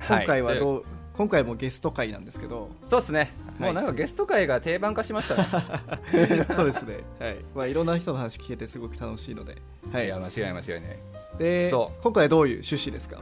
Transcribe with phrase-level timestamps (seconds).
[0.00, 3.68] 今回はうどう、今回もゲスト会なんですけど、そうですね、はい。
[3.68, 5.46] もうなんかゲスト会が定番化しましたね。
[6.54, 6.98] そうですね。
[7.18, 7.36] はい。
[7.54, 9.56] まあいろんな人の話聞けてすごく楽しいので、
[9.92, 10.06] はい。
[10.06, 10.08] い。
[10.08, 10.98] や間違い間違いない。
[11.38, 13.18] でそ、今回はどういう趣旨ですか？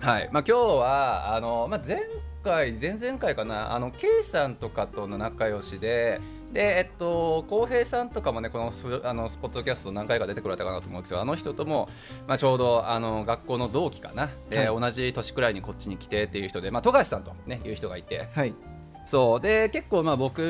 [0.00, 2.02] はい、まあ、今日はあの、まあ、前
[2.42, 6.20] 回前々回かなあの K さんとかとの仲良しで
[6.54, 11.88] でえっと浩平さんとかもねこのスあのスポットキャスト何回か出てくれたかなと思うんですけどあの人とも、
[12.28, 14.30] まあ、ちょうどあの学校の同期かな。
[14.48, 18.28] で、は同じ年くらいにこっちに来てっていう人で、まあ、富樫さんと、ね、いう人がいて。
[18.32, 18.54] はい。
[19.04, 20.40] そうで結構まあ僕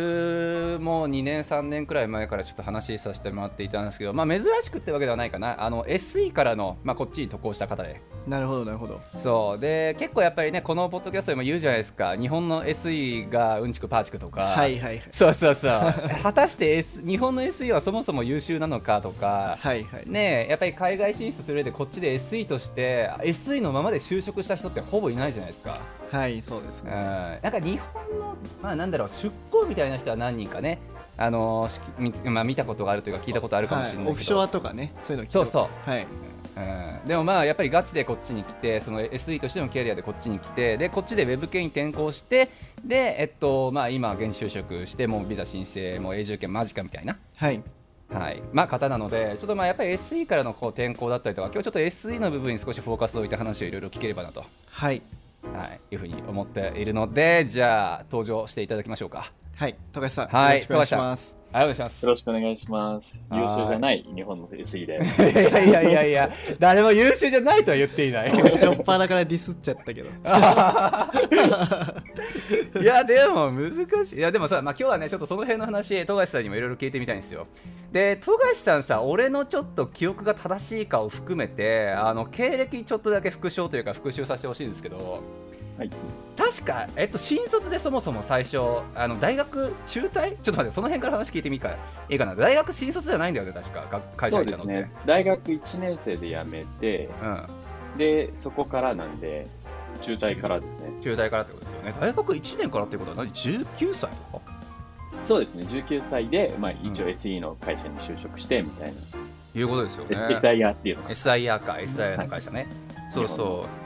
[0.80, 9.00] も2年3年くらい前からちょっと話させてもらっていたんですけど、まあ、珍しくってわけではないかなあの SE からの、まあ、こっちに渡航した方でなるほどなるほど。
[9.18, 15.02] そうで結構やっぱりねこのポッドキャストでも言うじゃないですか日本の SE がうんちくパーチクとか、はいはいはい。
[15.10, 20.04] そうそうそう 果たして S 日本の SE はそもそも優秀なのかとかはいはい。
[20.06, 25.80] ねえやっぱり海外進出する上でこっちで SE として SE のままで就職した人ってほぼいないじゃないですか。
[26.14, 27.40] はい、そうですうん、ね。
[27.42, 30.78] なんか日本の、まあ、なんだろう出向みたいな人は何人かね、
[31.16, 35.90] あのーまあ、見たことがあるというか聞いたことあるかもしれないはいオフショアとかね、そういうの聞いたそうそう。
[35.90, 36.06] はい。
[36.56, 42.48] うん、でもまあやっぱりガチでこっちに来てその SE としてのキャリアでこっちに来てでこっちでウェブ系に転向して
[42.84, 47.60] で、えっとまあ、今現地就職してもうビザ申請もう永住権間近みたいな、はい。
[48.08, 48.40] はい。
[48.52, 55.02] まあ、方なのでちょっとまあやっぱり SE からのこう転向だったりとか今日ちょっと SE の部分に少しフォーカスを置いて話をいろいろ聞ければなと、はい。
[55.54, 59.32] はい、いうふうに思っているのでじゃあ登場していただきましょうか。
[59.56, 59.76] はい。
[59.92, 61.38] 富樫さん、はいよろしくお願いします。
[61.52, 63.16] はいお願いしますよろしくお願いします。
[63.28, 64.98] はい優秀じゃない日本の SE で。
[64.98, 65.02] い
[65.52, 68.30] やいやいやいや誰も優秀じゃないとは言っていない。
[68.58, 70.10] しょっぱなからディスっちゃったけど。
[72.80, 73.72] いやでも難
[74.04, 77.46] しいいやでもさ、まあ、今日はねちょっとその辺の話富樫さんにもいろいろ聞いてみたいんですよ
[77.92, 85.22] で富樫さんさ俺のちょっと記憶が正しいかを含めてあの経歴ちょっとだけ復唱というか復習させてほしいんですけど
[85.78, 85.90] はい。
[86.36, 88.58] 確か、えっと、新卒でそもそも最初
[88.94, 90.36] あの大学中退？
[90.42, 91.76] ちょっと待ってその辺から話聞いてみいか
[92.08, 94.92] いいかな大学新卒じゃないんだよね確かが会社そう行ったのってですね。
[95.06, 97.08] 大学1年生で辞めて、
[97.96, 99.46] で、そこからなんで、
[100.02, 100.88] 中退からですね。
[100.96, 104.54] うん、中退からってことですよね大学1年からってことは何？19歳とか？
[105.28, 105.64] そうですね。
[105.64, 109.00] 19歳で、まあ、一応うん SE の会社に就職して、みたいな。
[109.56, 111.10] いうことですよね SIR っていうのが。
[111.10, 112.66] SIR か SIR の会社ね、
[113.08, 113.83] そうそう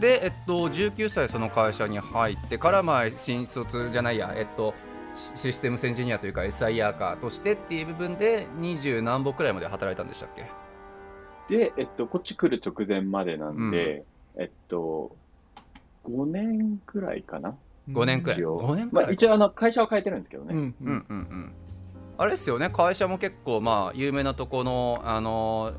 [0.00, 4.74] でえっと19歳その会社に入ってからまあ新卒じゃないやえっと
[5.14, 10.46] シシステムエンジニアというか SIR かとしてっていう部分で20何歩くらいまで働いたんでしたっけ？
[11.54, 14.04] で、えっと、こっち来る直前までなんで、
[14.36, 15.16] えっと、
[16.04, 17.56] 5年くらいかな
[17.90, 20.54] ？5年くらい一応5年くらい、まあ、一応、あの、会社は変えてるんですけどね。
[20.54, 20.74] うん。
[20.80, 21.52] うんうんうん
[22.18, 25.72] あれですよね会社も結構まあ有名なとこのあの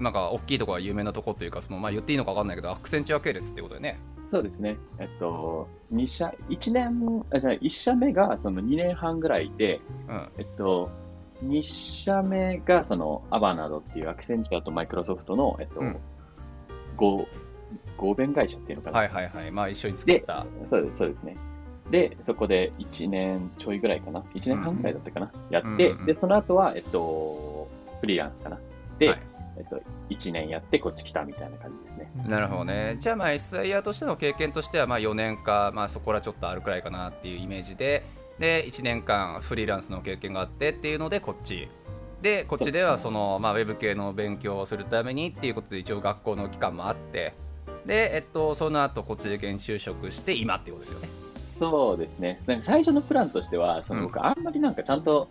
[0.00, 4.00] なんか大きいとこは有名なとこというかそのまあ言っていいのか分かんないけどアクセンチュア系列ってことでね
[4.30, 4.76] そうですね。
[5.00, 10.88] えっと、2社、1年、あ、じゃあ1社目がその2年半ぐらいで、うんえっと、
[11.44, 15.96] 2社目がそのアバナドっていうアクセンチュアとマイクロソフトの、えっと、うん
[16.96, 17.26] 合
[17.96, 18.98] 合弁会社っていうのかな。
[19.00, 21.36] はいはいはいまあ一緒に作ったそうです、そうですね。
[21.90, 24.20] で、そこで1年ちょいぐらいかな。
[24.34, 25.32] 1年半ぐらいだったかな。
[25.50, 27.68] やって、うんうんで、その後は、えっと、
[28.00, 28.58] フリーランスかな。
[28.98, 29.29] で、はい
[29.60, 32.10] えっと、1年やってこっち来たみたいな感じですね。
[32.26, 32.96] なるほどね。
[32.98, 38.04] じゃあ、まあ、SIR としての経験としては、まあ、4年か、まあ、そこらちょっとあるくらいかなっていうイメージで、
[38.38, 41.68] で、1年間フリーランスの経験があってっていうので、こっち。
[42.22, 47.34] で、こっちでは、その、まあ、ウェブ系の勉強をするためにっていうことで、一応学校の期間もあって、
[47.84, 51.30] で、えっと、その後、こっちで現就職して、今っていうことですよね。
[51.58, 52.40] そうですね。
[52.46, 55.28] なんか最初のプランとしては、そのうん僕、あんまりなんかちゃんと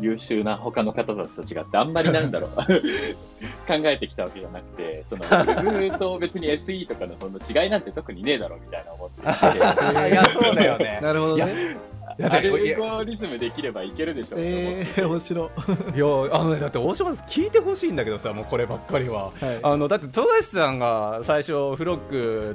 [0.00, 2.50] 優秀な他の方たちと違って、あんまりなんだろう、
[3.66, 10.98] 考えてきたわけじゃなくて、その、ウェブと別に SE とかのその違いなんて特にねえだろうみたいな思っていて いや、そうだよね。
[11.02, 11.94] なるほどいやね。
[12.18, 12.58] やアルゴ
[13.02, 15.50] リズムできればいけるでしょうえー、面白
[15.94, 15.96] い。
[15.96, 19.24] いや、あのね、だって大島さん聞いてほしいんだけどさ、もうこればっかりは。
[19.24, 19.58] はい。
[19.62, 21.98] あのだって富樫さんが最初フロッ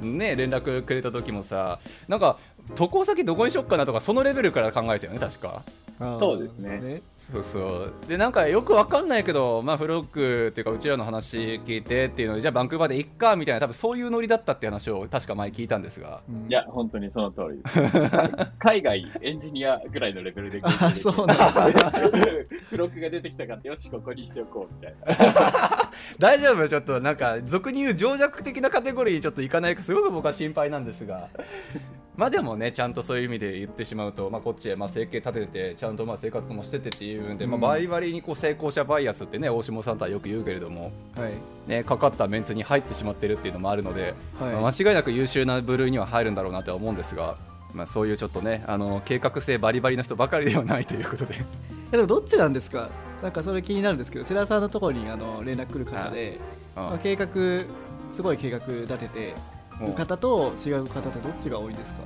[0.02, 1.78] ね連絡くれた時もさ
[2.08, 2.38] なんか
[2.74, 5.62] 渡航先どこにしよっかなとかそのレベルから考えてよね確か。
[5.98, 7.02] そうですね。
[7.18, 7.92] そうそう。
[8.08, 16.22] でなんかよくわかんないけどまあフロックっていうかうちらの話聞いてっていうのでじゃあバンクーバーで行っかみたいな多分そういうノリだったって話を確か前聞いたんですが。
[16.28, 16.48] うん。
[16.48, 17.62] いや、本当にその通り。
[17.62, 18.10] です。
[18.10, 21.70] か海外エンジニアぐらいのレベルであそうなんだ。
[22.70, 25.76] 付録が出てきたから、よし、ここにしておこうみたいな。
[26.18, 26.68] 大丈夫？
[26.68, 31.28] ちょっとなんか俗に言う情弱的なカテゴリーちょっといかないかすごく僕は心配なんですが。
[32.16, 37.60] まあでもねちゃんとそういう意味で言ってしまうと、まあ、こっちへまあ生計立ててちゃんとまあ生活もしててっていうんで、まあ、うん。
[37.62, 41.70] バイバリにこう成功者バイアスってね大下さんとはよく言うけれども、はい。
[41.70, 44.52] ね、かかったメンツに入ってしまってるっていうのもあるので、はい。
[44.52, 47.38] まあ間違いなく優秀な部類には入るんだろうなとは思うんですが、
[47.72, 51.36] まあ、そういうちょっとねあの計画性バリバリの人ばかりではないということで。
[51.90, 52.90] でもどっちなんですか？
[53.22, 56.38] なんかそれ気になるんですけど世良さんのところにあの連絡来る方で、
[56.74, 57.26] まあ、計画
[58.12, 59.34] すごい計画立てて
[59.80, 62.00] る方と違う方ってどっちが多いですか？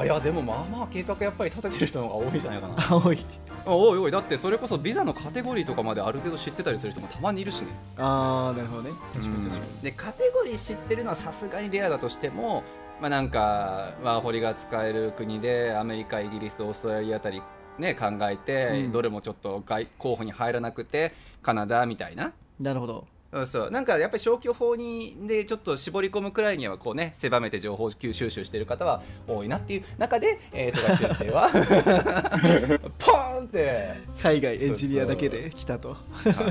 [0.00, 2.74] あいやでもまあまあ計画やっぱり立ててる人の方が多いんじゃないかな。
[2.90, 3.18] あ多い。
[3.66, 7.68] おいおいだってそれこそビザのカテゴリーとかまである程度知ってたりする人もたまにいるしね。
[7.98, 8.90] ああなるほどね。
[9.14, 12.62] 確かに確かに、でカテゴリー知ってるのはさすがにレアだとしても
[13.00, 17.42] まあなんかワーホリが使える国でアメリカイギリスオーストラリアあたり
[17.80, 18.92] ね考えて、うん。
[18.92, 21.12] どれもちょっと外候補に入らなくて
[21.42, 22.32] カナダみたいな。
[22.60, 23.70] なるほどそうそう。
[23.70, 31.50] なんかやっぱり消去法にでちょっと絞り込むくらいにはこうね狭めて情報収集している方は多いなっていう中で、えー、富樫先生は
[32.98, 35.90] ポーンって、海外エンジニアだけで来たと。
[35.90, 35.96] は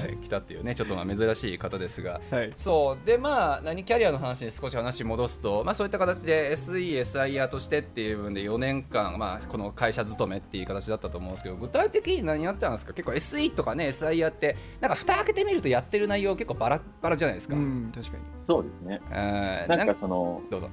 [0.10, 2.22] い、来たっていうねちょっとまあ珍しい方ですが。
[2.32, 2.54] はい。
[2.58, 3.06] そう。
[3.08, 12.94] でまあ何キャリアの話に少し話戻すと、まあ、そういった形で SE、SIR としてっていう部分で4年間、まあ、この会社勤めっていう形だったと思うんですけど具体的に何やってたんですか？
[12.94, 16.69] 結構 SE とかね SIR ってなんか蓋開けてみるとやってる内容結構バラ
[17.02, 17.56] バラじゃないですか。
[17.56, 19.02] うん確かにそうですね。
[19.12, 20.70] えーなんかその、どうぞ。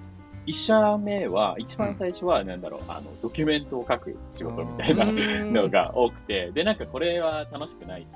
[0.47, 8.07] 一社目は、一番最初は、なんだろう、あの、ドキュメントを書く仕事みたいなのが多くて、で、なんかこれは楽しくないし、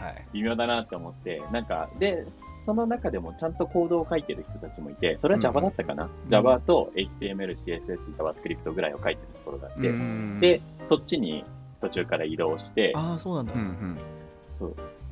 [0.00, 2.26] はい微妙だなって思って、なんか、で、
[2.66, 11.44] その中でもちゃんとコードを書いてる人たちもいて、それは Java だったかな、ん ?Java と HTML、CSS、JavaScript ぐらいを書いてるところがあって、うんで、そっちに
[11.80, 13.98] 途中から移動して、ああそうなんだ、うんうん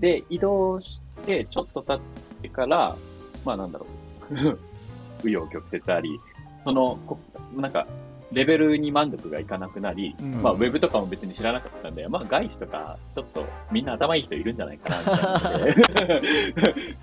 [0.00, 2.00] で、移動して、ちょっと経っ
[2.42, 2.96] てから、
[3.44, 3.86] まあなんだろ
[4.30, 4.34] う、
[5.22, 6.18] 紆余曲折あり、
[6.64, 7.18] その、こ
[7.56, 7.86] なんか、
[8.32, 16.20] レベルに満足がいかなくなり、うんまあ、ウェブとかも別に知らなかったんで、まあ、外資とか、ちょっと、みんな頭いい人いるんじゃないかな、みたいな。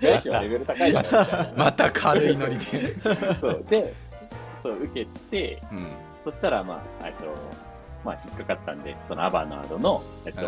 [0.00, 1.64] 外資はレベル高いだろ、みたいな。
[1.64, 2.96] また軽いノリで、
[3.40, 3.64] そう。
[3.68, 3.92] で、
[4.62, 5.86] そう、受けて、うん
[6.24, 7.24] そしたら、まあ、えっと、
[8.04, 10.40] まあ、引っかかったんで、そのアバナードの、えっと、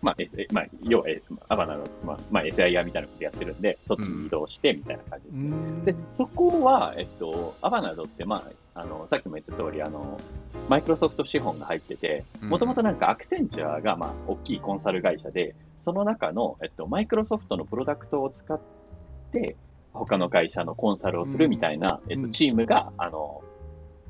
[0.00, 5.84] まあ、S まあ、要は、えアバナの、まあ、まあ、SIR みたいなことやってるんで、そっちに移動して、みたいな感じうーん。
[5.84, 10.20] で、そこは、えっと、アバナドって、まあ、あの、さっきも言った通り、あの、
[10.68, 12.48] マイクロソフト資本が入ってて、うん。
[12.50, 18.60] もともとなんかアクセンチュアが、まあ、大きいコンサル会社で、その中の、えっと、マイクロソフトのプロダクトを使っ
[19.32, 19.56] て、
[19.92, 23.42] 他の会社のコンサルをするみたいな、えっと、うんチームが、あの、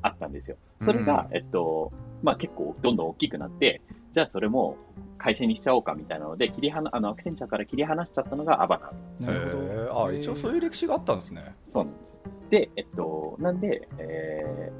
[0.01, 0.57] あったんですよ。
[0.85, 1.91] それが、えっと、
[2.21, 3.81] まあ、結構どんどん大きくなって、
[4.13, 4.77] じゃあそれも
[5.17, 9.27] 会社にしちゃおうかみたいなので、切り離、あの、アクセンチャーから切り離しちゃったのがアバナ。
[9.27, 11.55] なるほど、あ一応そういう歴史があったんですね。
[11.71, 12.09] そうなんです。
[12.49, 14.71] で、えっと、なんで、え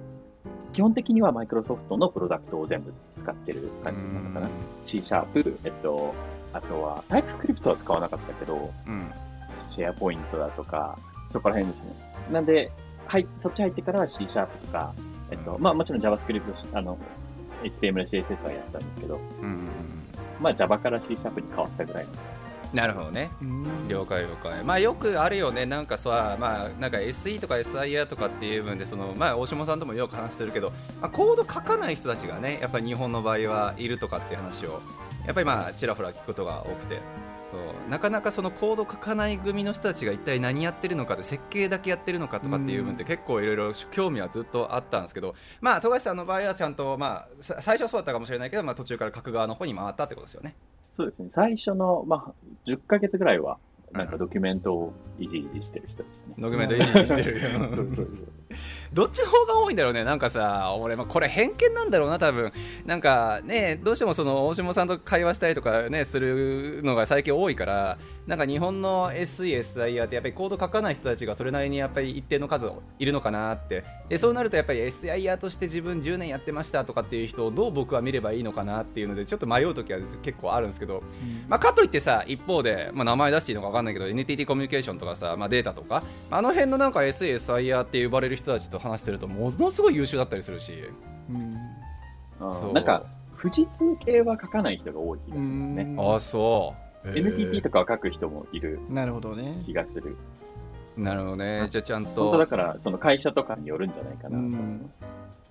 [0.71, 4.49] ー、基本的にはマイクロソフトのプロダクトを全部使ってる感じなのかな。
[4.85, 6.13] C シャープ、えっと、
[6.53, 9.11] あとは、タイプスクリプトは使わなかったけど、うん。
[9.75, 10.97] シェアポイントだとか、
[11.31, 11.93] そこら辺ですね。
[12.31, 12.71] なんで、
[13.05, 14.93] はい、そっち入ってからは C シャープとか、
[15.31, 16.41] えっと、まあもちろん JavaScript、
[16.73, 16.97] あの、
[17.63, 19.67] HTML、CSS はやったんですけど、うん
[20.39, 22.11] まあ Java から C シャープに変わったぐらいの。
[22.73, 23.31] なるほどね。
[23.87, 24.63] 了解了解。
[24.63, 25.65] まあよくあるよね。
[25.65, 34.81] なんかさまあなんか SE とか SIR とかっていう部分でそのまあ大下さんともよく話してるけど、まあ、コード書かない人たちがねやっぱり日本の場合はいるとかっていう話を
[35.25, 37.01] やっぱりまあちらほら聞くことが多くて
[37.51, 50.55] そうなかなかそのコード書かない組の人たちが一体何やってるのかで設計だけやってるのかとかっていう部分って結構いろいろ興味はずっとあったんですけどまあ富樫さんの場合はちゃんとまあさ最初はそうだったかもしれないけど、まあ、途中から書く側の方に回ったってことですよね。
[50.97, 51.29] そうですね。
[51.33, 52.33] 最初の、まあ、
[52.67, 53.57] 10ヶ月ぐらいは、
[53.93, 56.35] なんかドキュメントをいじいじしてる人ですね。
[56.37, 57.39] ノグメントいじりしてる
[58.93, 60.03] どっちの方が多いんだろうね。
[60.03, 62.51] なんかさ俺、まあ、これ偏見なんだろうな多分。
[62.85, 73.83] なんかねどうしてもその大下さんと会話したりとかねするのが最近多いからなんか日本の SESIR ってやっぱりコード書かない人たちがそれなりにやっぱり一定の数いるのかなって。
[74.09, 81.03] でそうなるとやっぱり SIR として自分10年やってましたとかっていう人をどう僕は見ればいいのかなっていうのでちょっと迷う時は結構あるんですけど。
[81.47, 86.03] まあ、かといってさ一方で、まあ、名前出していいのか分かんないけど NTT コミュニケーションとかさ、まあ、データとか。
[86.31, 90.73] あの辺のなんか SASIR って呼ばれる人たちと話してるとものすごい優秀だったりするし。
[91.29, 93.05] うん、なんか
[93.41, 95.95] 富士通系は書かない人が多い気がするね。
[95.97, 97.17] あそう。
[97.17, 99.61] NTT とかは書く人もいるなるほどね。
[99.65, 100.17] 気がする。
[100.97, 101.67] なるほどね。
[101.69, 102.23] じゃあちゃんと。
[102.23, 104.39] 本当だからその会社とかによるんじゃないかな、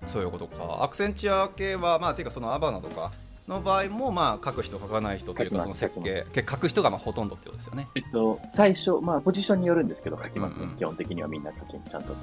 [0.05, 0.83] そういうことか。
[0.83, 3.11] アクセンチュア系はまあていうかそのアバナとか
[3.49, 7.87] の場合もまあ書く人書かない人というかその設計書く人がまあほとんどってことですよね。
[7.95, 10.51] えっと最初まあポジションによるんですけど書きます。
[10.53, 12.13] ね、うんうん、基本的にはみんな書きちゃんと。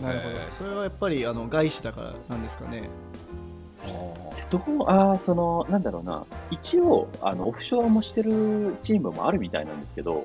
[0.00, 2.88] なるほど、それはやっぱりあの外資だからなんですかね。
[4.50, 6.24] どうあそのなんだろうな。
[6.50, 10.24] 一応あのオフショアもしてるチームもあるみたいなんですけど、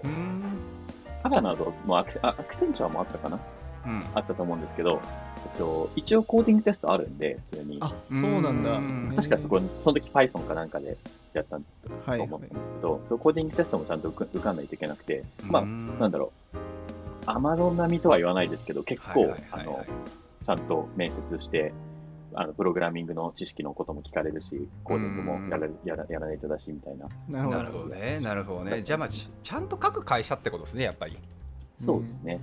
[1.24, 3.40] アガなどもアクアクセンチャーもあったかな、
[3.86, 5.02] うん、あったと思うんですけど、
[5.46, 7.78] えっと、一応コーディングテストあるんで、普通に。
[7.82, 9.16] あ、そうなんだ。
[9.16, 10.98] 確かそこ、その時 Python かなんかで
[11.34, 11.64] やったと
[12.24, 16.58] 思うんですけど、はい、そコーディングテストもちゃんと受かんないといけなくて、まあ、なんだろう、
[17.26, 19.86] アマゾン並みとは言わないですけど、結構、あの、
[20.46, 21.74] ちゃんと面接して、
[22.36, 27.08] あのプログラミングの知識のことも聞かれるし、コーディングもやらやらやらないとだしみたいな。
[27.30, 28.82] なるほどね、なるほどね。
[28.82, 31.18] じゃあ、まあ、ちゃんと書く会社ってことですね、やっぱり。
[31.86, 32.40] そうですね、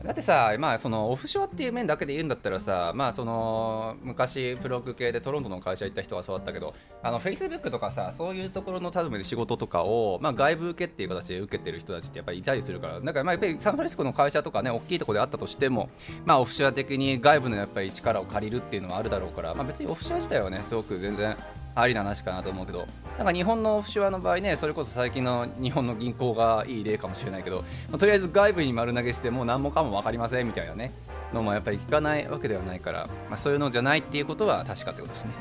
[0.00, 15.90] うん、だってさ、まあ、そのオフショアっていう面だけで言うんだったらさ、まあ、その昔、プログ系でトロントの会社行った人はそうだったけど、あのフェイスブックとかさ、そういうところの多分仕事とかを、まあ、外部受けっていう形で受けてる人たちってやっぱりいたりするから、だからまあやっぱりサンフランシスコの会社とかね、大きいところであったとしても、
[16.24, 21.36] まあ、オフショア的に外部のやっぱり力を借りるっていうのはあるだろうから、まあ、別にオフショア自体はね、すごく全然
[21.74, 22.86] ありな話かなと思うけど
[23.18, 27.58] なんか日本のオフショアの場合ねそれこそ最近の日本の銀行がいい例かもしれないけど、
[27.90, 30.92] まあ、とりあえず外部に丸投げしてもう何もかも分かりませんみたいなね
[31.32, 35.32] のもやっぱり聞かないわけではないから、まあ、そういうのじゃないっていうことは確かってことですね。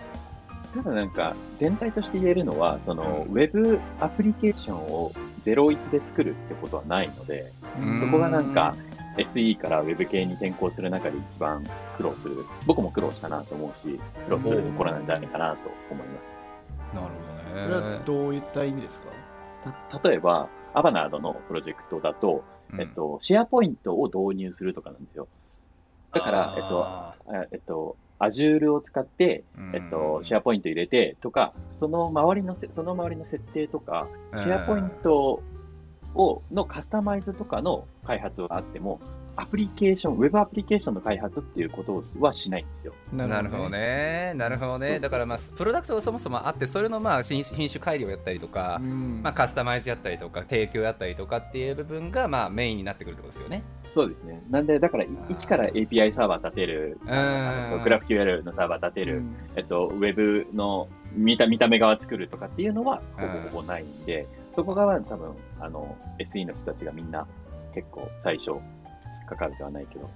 [0.73, 5.11] ただなんか全体として言えるのはその、ウェブアプリケーションを
[5.45, 7.51] 01で作るってことはないので
[8.00, 8.75] そこがなんか
[9.17, 11.63] SE から Web 系に転向する中で一番
[11.97, 16.95] 苦労する、僕も苦労したなと思うし、苦労するところなんじゃないかなと思います。
[16.95, 17.63] なるほどね。
[17.63, 19.07] それはどういった意味ですか？
[20.03, 25.27] 例えば、アバナードのプロジェクトだと、うん、えっと、シェアポイントを導入するとかなんですよ。
[26.13, 35.41] だから、えっと、えっと、Azure を使って、えっと、シェアポイント入れてとか、その周りの、その周りの設定とか、シェアポイント
[36.15, 38.99] をのカスタマイズとかの開発はあっても、
[39.35, 42.93] アプリケーション、ウェブアプリケーションの開発っていうことはしないんですよ。
[43.13, 44.33] なるほどね。
[44.35, 44.99] なるほどね。
[44.99, 48.79] だから、まあ、プロダクトがそもそもあって、それのまあ品種改良やったりとか、
[49.23, 53.63] まあ、カスタマイズやったりとか、提供やったりとかっていう部分がまあメインになってくるってことですよね。
[53.93, 54.41] そうですね。
[54.49, 59.21] なんで、だから、一から API サーバー立てる、グラフ QL のサーバー立てる、
[59.55, 67.25] えっと、ウェブの見た見た目側作るとかっていうのは、ほぼほぼないんで、そこが多分、あの、SE の人たちがみんな
[67.73, 68.51] 結構最初、
[69.27, 70.09] かかるではないけど。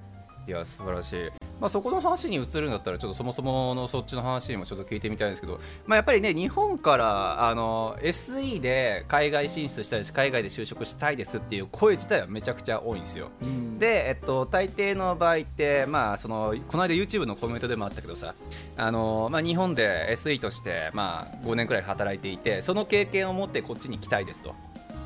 [0.47, 1.45] いや、素晴らしい。
[1.59, 18.35] まあ、そこの話に移るんだったらちょっとそもそものそっちの話にもちょっと聞いてみたいんですけど、まあ、やっぱりね日本からあの SE で海外進出したいし海外で就職したいですっていう声自体はめちゃくちゃ多いんですよ、うん、で、えっと、大抵の場合って、まあ、そのこの間 YouTube のコメントでもあったけどさ
[18.75, 24.53] あの、まあ、日本で SE として、まあ、5年くらい働いていてその経験を持ってこっちに来たいですと。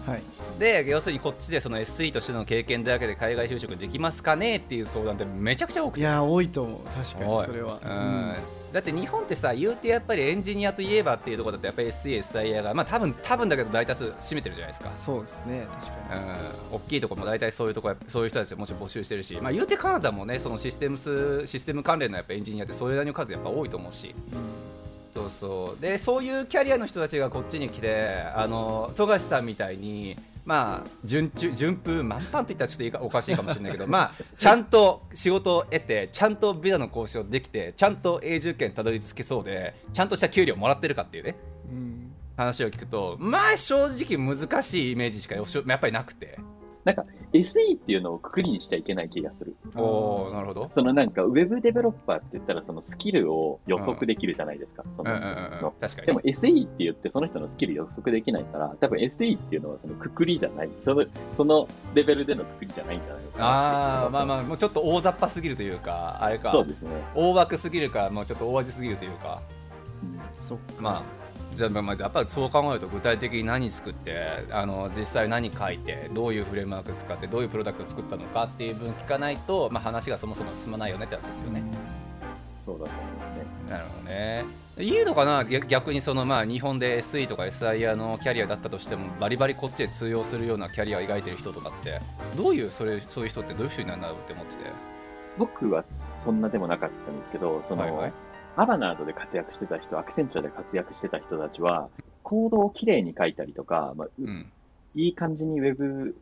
[0.09, 0.23] はい、
[0.59, 6.01] で要するにこっちでその SE としての経験だけで海外就職できますかねっていう相談ってめちゃくちゃ多くて。
[6.01, 6.79] いや多いと思う。
[6.83, 14.93] 確かにそれは、うん、だって日本ってさ言うてやっぱりエンジニアといえばっていうところだとやっぱり SE、SIA がまあ多分多分だけど大多数占めてるじゃないですか。
[14.95, 16.21] そうですね確かに、
[16.71, 24.78] うん、大きいところも大体そういうとこそういう人たちもちろん募集してるしまあ言うてカナダもねそのシステムスシステム関連のやっぱエンジニアってそれなりの数やっぱ多いと思うし、うん
[25.13, 41.35] そうそうでそういうキャリアの人たちがこっちに来てあの富樫さんみたいにまあ順順風満帆と言ったらちょっとおかしいかもしれないけど まあちゃんと仕事を得てちゃんとビザの交渉できてちゃんと永住権たどり着けそうでちゃんとした給料もらってるかっていうね、
[41.71, 46.37] うん、話を聞くとまあ正直難しいイメージしかやっぱりなくて。
[46.85, 49.55] なんか SE っていうのをくくりにしちゃいけない気がする。
[49.75, 50.71] おなるほど。
[50.73, 54.83] そのなんかウェブデベロッパーって言ったらそのスキルを予測できるじゃないですか。
[54.97, 56.07] その確かに。
[56.07, 60.69] でも SE って言ってその人のスキル予測できないから、多分 SE っていうのはそのくくりじゃない。
[60.83, 61.05] その
[61.37, 63.45] そのレベルでのくくりじゃないんじゃないかな。
[63.45, 66.51] ああ、まあまあ、もうちょっと大雑把すぎるというか、あれか。
[66.51, 66.89] そうですね。
[67.15, 69.41] 大枠すぎるか、もうちょっと大味すぎるというか。
[70.01, 70.63] うん、そっか。
[70.79, 71.18] まあ
[71.55, 81.63] じゃあやっぱりそう考えると具体的に何作ってあの実際何書いてどういうフレームワーク使ってどういうプロダクトを作ったのかっていう分聞かないと、まあ、話がそもそも進まないよねって話ですよね。
[82.65, 83.45] そうだと思いますね。
[83.69, 84.45] なるほどね。
[84.79, 91.99] いいのかな逆にそのまあ日本で SE とか SIR のキャリアだったとしてもバリバリこっちで通用するようなキャリアを描いてる人とかって
[92.37, 94.59] どういうそれそういう人ってどういう人になるんだろうって思ってて
[95.37, 95.83] 僕は
[96.23, 98.13] そんなでもなかったんですけどその、はいはい
[98.59, 101.87] アバナードで活躍してた人、アクセンチュアで活躍してた人たちは、
[102.23, 104.51] コードをきれいに書いたりとか、まあ、うん、
[104.95, 106.13] いい感じにウェブ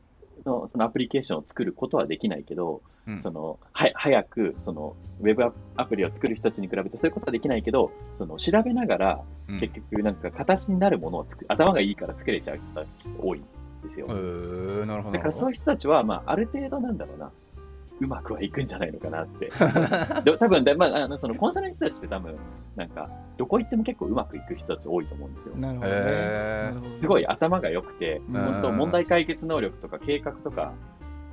[0.46, 9.24] のそのアプリケーションを作ることはできないけど、うん、そのは早くそのウェブアプリを作る人たちに比べてそういうことはできないけど、その調べながら、
[9.60, 12.88] 結局なんか形になるものを作頭がいいから作れちゃう人たち
[13.20, 13.41] 多いん
[13.88, 14.08] ですよ。
[14.86, 15.17] なるほど。
[15.17, 17.32] だからそういう人たちは、まあ、ある程度なんだろうな、
[18.00, 19.51] うまくはいくんじゃないのかなって。
[20.24, 22.36] で多分で、まあ、あのそのコンサルの人たちって多分、
[22.75, 25.56] なんか、どこ行っても結構うまくいく人たち多いと思うんですよ。
[25.58, 26.98] なるほどね。
[26.98, 30.74] すごい頭が良くて、本当問題解決能力とか計画とか、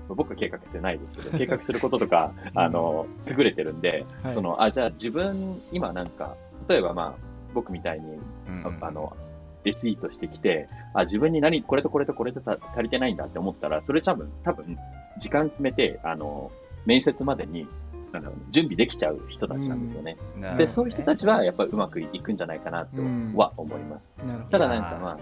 [0.09, 6.35] 僕は計画ってないですけど、計画することとか、 あの、優れてるんで、はい、その、あ、じゃあ自分、今なんか、
[6.69, 7.21] 例えばまあ、
[7.55, 8.17] 僕みたいに、
[8.49, 9.17] うん、あの、
[9.65, 14.79] リツイートしてきて、あ、自分に何、これとこれとこれと足りてないんだって思ったら、それ多分、多分、
[15.19, 16.51] 時間決めて、あの、
[16.85, 17.67] 面接までに、
[18.13, 20.17] なんだろう、準備できちゃう人たちなんですよね。
[20.37, 23.03] うん、で、そういう人たちはやっぱりうまくいくんじゃないかなと
[23.37, 24.03] は思います。
[24.23, 25.19] うん、ただなんかまあ、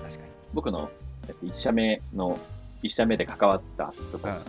[0.53, 0.91] 僕の
[1.43, 2.39] 1社目の、
[2.83, 4.41] 1社目で関わった人たち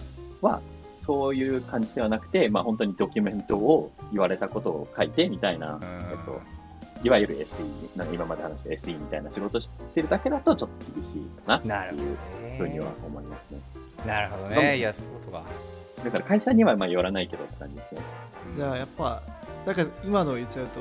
[0.41, 0.59] は、
[1.05, 6.41] そういう感じではなくて、まあ本当にドキュメントを言われたことを書いてみたいな、えっと、
[7.03, 12.17] いわゆる SE、今まで話した SE みたいな仕事してるだけだとちょっと厳しいかなっていう
[12.57, 13.59] ふうには思いますね。
[14.05, 14.77] なるほどね。
[14.77, 15.43] いや、そうとか。
[16.03, 18.01] だから会社にはまあ寄らないけどって感じですね。
[18.55, 19.21] じゃあやっぱ、
[19.65, 20.79] だから今の言っちゃうと、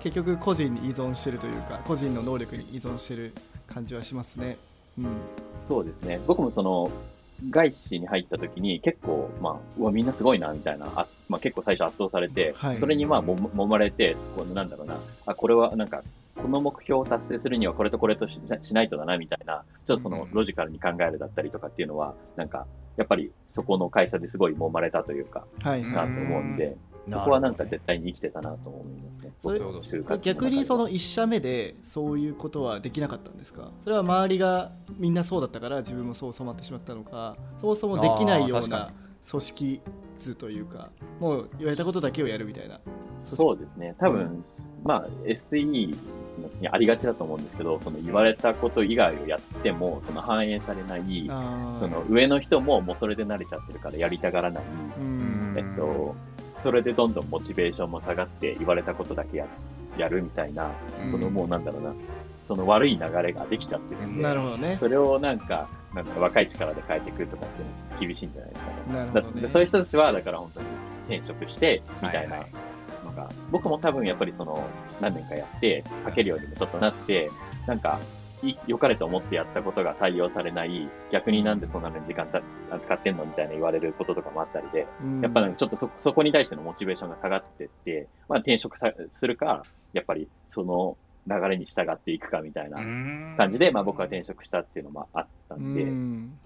[0.00, 3.34] 結局個人に依存してるというか、個人の能力に依存してる
[3.66, 4.56] 感じはしますね。
[4.98, 5.06] うん、
[5.68, 6.20] そうですね。
[6.26, 6.90] 僕もその、
[7.48, 16.02] 外資に入った時に結構、まあ、うわ、みんなすごいな、みたいな、あまあ、結構最初圧倒されて、はい、それにまあも、揉まれて、こうなんだろうな、あ、これはなんか、
[16.36, 18.38] この目標を達成するにはこれとこれとし
[18.72, 22.66] ないとだな、みたいな、ちょっとそのロジカルに考えるだったりとかっていうのは、なんか、
[22.96, 26.76] やっぱりそこの会社ですごい揉まれたというか、はい、なと思うんで、
[27.08, 29.32] そこはなんか絶対に生きてたなと思いますね。
[29.38, 33.72] それ逆にその1社目でそういうことはできなかったんですか？
[33.80, 38.92] それは周りがみんなそうだったから自分もそう染まってしまったのかそもそもできないような
[39.28, 39.80] 組織
[40.18, 42.80] 図というかもう言われたことだけをやるみたいな。
[43.24, 43.94] そうですね。
[43.98, 44.44] 多分、うん、
[44.84, 45.96] まあ SE に
[46.70, 51.32] ありがちだと思うんですけどその言われたこと以外をやってもその反映されないそ
[51.88, 54.64] の上の人ももうそれで慣れちゃってるからやりたがらない、
[55.56, 56.14] えっと
[56.62, 59.46] それでどんどんモチベーションも下がって言われたことだけや
[59.96, 60.70] やるみたいな、
[61.10, 61.94] そのもうなんだろうな、
[62.48, 68.98] その悪い流れができちゃってるんで、なるほどね、それをなんか、なんか若い力で変えていくとかっていうのは厳しいんじゃないですかね。
[68.98, 70.66] なるほど、ね、そういう人たちは、だから本当に
[71.18, 72.36] 転職して、みたいな
[73.04, 73.26] のが、はい。
[73.26, 74.62] はい、僕も多分やっぱりその
[75.00, 77.30] 何年かやって、書けるようにもちょっとなって、
[77.66, 77.98] なんか、
[78.66, 92.78] 良かれと思ってやったことが採用されない、逆になんでそんなのに時間使ってんのみたいな言われることとかもあったりで、うん、やっぱちょっとそそこに対してのモチベーションが下がってって、まあ、転職さするか、やっぱりその流れに従っていくかみたいな
[93.36, 96.38] 感じで、まあ、僕は転職したっていうのもあったんで、うん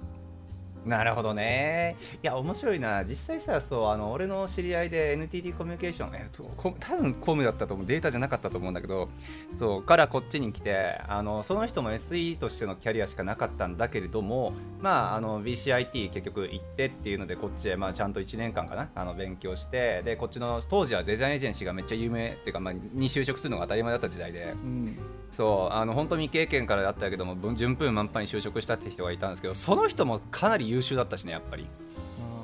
[0.85, 1.97] なるほどね。
[2.23, 3.05] いや、面白いな。
[3.05, 6.44] 実際さ、そう、あの、俺の知り合いで NTT コミュニケーション、えっと、
[6.79, 9.09] 多分コムだったと思う、データじゃなかったと思うんだけど、
[9.55, 24.99] そう、からこっちに来て、あの、その人も SE としてのキャリアしかなかったんだけれども、まあ、あの、BCIT 結局行ってっていうので、こっちへ、まあ、ちゃんと1年間かな、あの、勉強して、で、こっちの、当時はデザインエージェンシーがめっちゃ有名っていうか、まあ、に就職するのが当たり前だった時代で、うん、
[25.35, 31.66] そう、あの、本当未経験からだったけども、順風満帆に就職したって人がいたんですけど、その人もかなり優秀だったしね、やっぱり。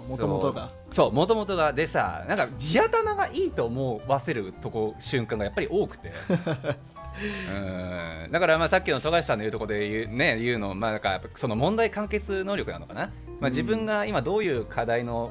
[0.09, 0.71] もともとが。
[0.91, 1.13] そう。
[1.13, 1.73] もともとが。
[1.73, 6.13] でさなんか地頭がいいと思わせるとこ瞬間がやっぱり多くて。
[7.55, 8.33] うん。
[8.33, 15.31] だからまあさっきの富樫さんの言うところで言う,、ね、言うのまあなんかその問題解決能力なのかな、まあ、自分が今どういう課題の、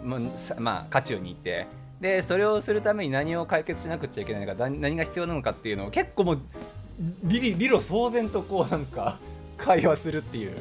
[0.60, 1.68] まあ、渦中にいて
[2.00, 6.42] でそれをするために何を解決しなくちゃいけないのか何が必要なのかっていうのを結構もう
[7.24, 9.18] 理路騒然とこうなんか
[9.58, 10.56] 会話するっていう。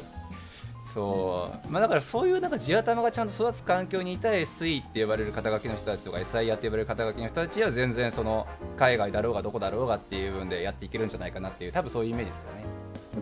[0.83, 1.71] そう。
[1.71, 12.65] まあだからそういうなんか地頭がちゃんと育つ環境にいた SE って呼ばれる肩書きの人たちとか SIR って呼ばれる肩書きの人たちは全然その海外だろうがどこだろうがっていう部分でやっていけるんじゃないかなっていう多分そういうイメージですよね。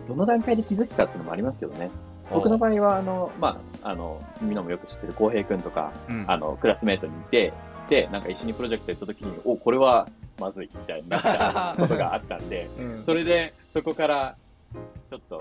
[0.08, 1.90] どの段階で気づくかっていうのもありますけどね
[2.30, 7.52] 僕の場合はあの、まあ、あのみんなもよく知ってる浩平君とか、うん、あのクラスメートにいて
[7.88, 14.36] でなんか一緒にプロジェクトやった時におこれはまずいみたいになったことがあったんで、 うん、それでそこから
[15.10, 15.40] ちょっと、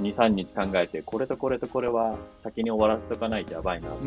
[0.00, 4.02] 2、3日考えて、これとこれとこれは先に終わらせとかないとやばいなとか、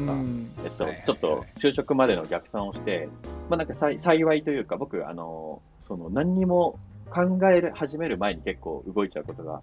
[0.63, 3.07] えっと、ちょっと就職までの逆算をして、
[3.49, 6.79] まあなんか幸いというか、僕、あの、その何にも
[7.11, 9.61] 考え始める前に結構動いちゃうことが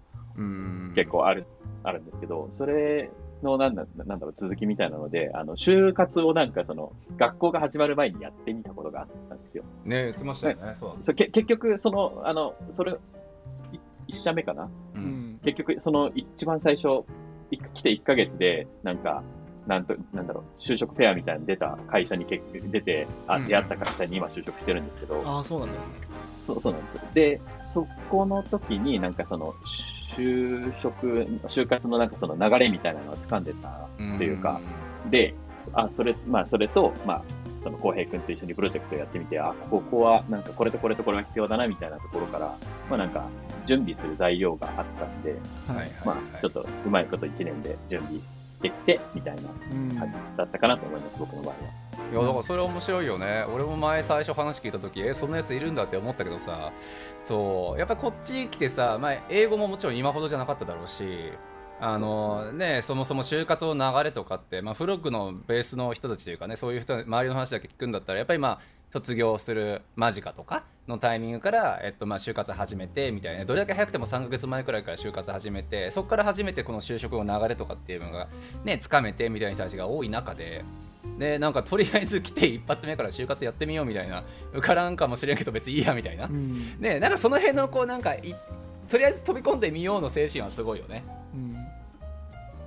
[0.95, 1.45] 結構ある、
[1.83, 3.09] あるんですけど、それ
[3.43, 9.63] のなんだなんだろう続きみたいなので、あの就活をなんかその学校が始まる前にやってみたことがあったんですよ。
[9.85, 10.75] ね言ってましたよね。
[10.79, 10.93] そう。
[11.05, 12.93] そけ結局、その、あの、それ、
[13.73, 14.63] い一社目かな？
[14.63, 14.69] う。
[14.95, 15.03] うん
[15.35, 17.05] ん結局、その一番最初、
[17.51, 19.23] い来て1ヶ月で、なんか、
[19.67, 25.73] なんと、なんだろう、就職フェアみたいに出た会社に結局出て、あ、うん出会った会社に今就職してるんですけど、ああそうなんだ
[26.45, 27.01] そうそうなんですよ。
[27.13, 27.41] で、
[27.73, 29.53] そこの時になんかその、
[30.15, 34.59] 就職、就活のなんかその流れみたいなのを掴んでたっていうか、
[35.09, 35.33] で、
[35.73, 37.23] あ、それ、まあ、それと、まあ、
[37.63, 42.55] その、浩平君と一緒にプロジェクトやってみて、あ、ここは、なんか、これとこれとこれが必要だな、みたいなところから、
[42.89, 43.27] まあ、なんか、
[43.65, 48.19] 準備する材料があったんで、うん、はいはいまはいあ、ちょっと、うまいこと1年で準備
[48.61, 49.41] できて、みたいな
[49.71, 51.78] うん感じだったかなと思います、僕の場合は。
[52.11, 53.45] いやだからそれ面白いよね。
[53.53, 56.71] 俺も前最初話聞いた時えそんなやついるんだって思ったけどさ。
[57.25, 57.79] そう。
[57.79, 61.31] やっぱこっち来てさ、まあ、英語ももちろん今ほどじゃなかっただろうし
[61.81, 68.59] あのね、そもそも就活の流れとかって、まあ、フロッグのベースの人たちというかねそういう人周りの話だけ聞くんだったらやっぱりまあ
[68.91, 73.45] 卒業する間近とかのタイミングから、えっと、まあ就活始めてみたいな。
[73.45, 78.27] どれだけ早くても3ヶ月前くらいから就活始めてそこから初めてこの就職の流れとかっていうのが
[78.65, 80.65] ねつかめてみたいな人たちが多い中で
[81.17, 88.35] でなんかとりあえず来て一発目から就活やってみようみたいな受からんかもしれんけど別にいいやみたいな、うんねなんかその辺のこうなんかい
[88.89, 91.03] とりあえず飛び込んでみようの精神はすごいよね。
[91.33, 91.51] うん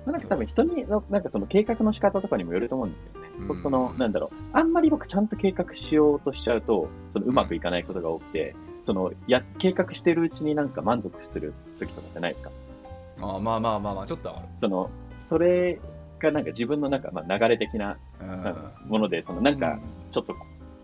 [0.05, 3.29] まあなんか多分人にの、なんかその計画の仕方とかにもよると思うんですよね。
[3.39, 12.51] うん僕その、なんだろう、あんまり僕ちゃんと計画しようとしちゃうと、そのうまくいかないことが多くて、その、や、計画してるうちになんか満足する時とかじゃないですか。
[13.21, 14.91] あまあまあまあまあちょっとはその、
[15.29, 15.79] それ
[16.19, 17.97] がなんか自分のなんか、まあ、流れ的な
[18.87, 19.79] もので、そのなんか、
[20.13, 20.35] ちょっと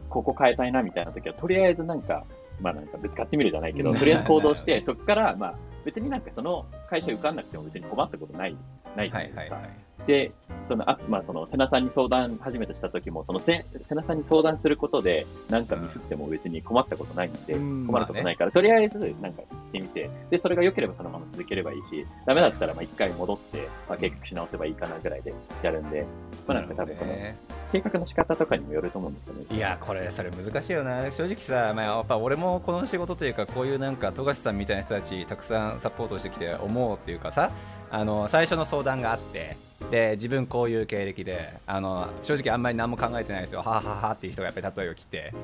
[0.08, 2.24] ここ変えたいなみたいな時は、とりあえずなんか、
[2.60, 8.56] まあなんかぶつかってみるじゃないけど、とりあえず行動して、そこから、まあ別になんかその会社受かんなくても別に困ったことない、
[8.96, 9.54] ないじゃはないいですか。
[9.54, 9.87] はいはい。
[10.06, 10.32] で、
[10.68, 17.86] その、あ、まあ、その、瀬名さんに相談初めてした時も、その、せ瀬名さんに相談することで、なんかミスっても別に困ったことないんで、うん。
[17.86, 25.32] 困ることないから、とりあえず、なんか行ってみて、で、それが良ければそのまま続ければいいし、ダメだったら、まあ、一回戻って、まあ、計画し直せばいいかなぐらいで
[25.62, 26.06] やるんで、
[26.46, 27.36] まあ、なんか多分その、ね。
[27.70, 29.44] 計画の仕方とかにもよると思うんですよね。
[29.50, 31.10] いやこれそれ難しいよな。
[31.10, 37.50] 正直さ、まあ、やっぱ俺もこの仕事というかこういうなんか富樫さんみたいな人たちたくさんサポートしてきて思うっていうかさ
[37.90, 39.56] あの最初の相談があって
[39.90, 43.60] で自分こういう経歴であの正直あんまり何も考えてないですよ。
[43.60, 45.34] ははははっていう人がやっぱり例えば来て。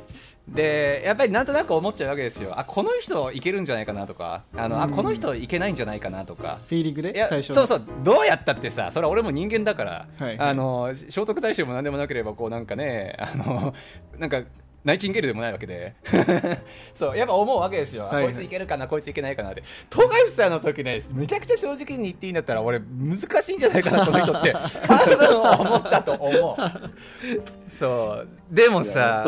[0.49, 2.59] でやっぱりなんとなく思っちゃうわけですよ。
[2.59, 4.43] あこの人いけるんじゃないかなとか。
[4.57, 4.91] あの、あうん。
[4.91, 6.59] この人いけないんじゃないかなとか。
[6.69, 7.27] フィーリングで？
[7.29, 7.83] 最初そうそう。
[8.03, 10.39] どうやったってさそれは俺も人間だから、はい。
[10.39, 13.75] あの聖徳太子でも何でもなければこうなんかねあの
[14.19, 14.43] なんか
[14.85, 15.95] ナイチンゲールでもないわけで。
[16.93, 18.35] そうやっぱ思うわけですよ、あはいはい。
[18.35, 19.63] こいついけるかなこいついけないかなって。
[19.89, 24.53] 富樫さんの時ねめちゃくちゃ正直に言っていいんだったら俺難しいんじゃないかなこの人って。
[24.87, 27.71] 多分思ったと思う。
[27.71, 28.29] そう。
[28.55, 29.25] でもさ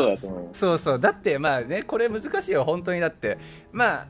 [0.53, 0.99] そうそう。
[0.99, 3.39] だってまあねこれ難しいよ本当にだって。
[3.71, 4.07] まあ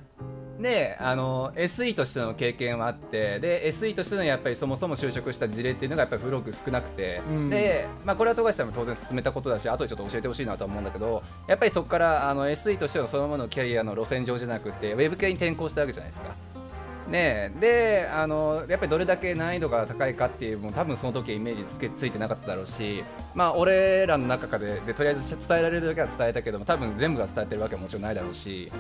[0.58, 16.36] ねあの SE としての経験はあってで SE としてのやっぱりそもそも就職した事例っていうのがやっぱりフログ少なくて、うんで、まあ、これは富樫さんも当然進めたことだし後でちょっと教えてほしいなとは思うんだけどやっぱりそこからあの SE としてのそのままのキャリアの路線上じゃなくてウェブ系に転向したわけじゃないですか。
[17.08, 28.72] ねえであのやっぱりどれだけ難易度が高いかっていうもう多分その時はイメージつけついてなかっただろうしまあ俺らの中ででとりあえず伝えられるだけは伝えたけども多分全部が伝えてるわけはもちろんないだろうし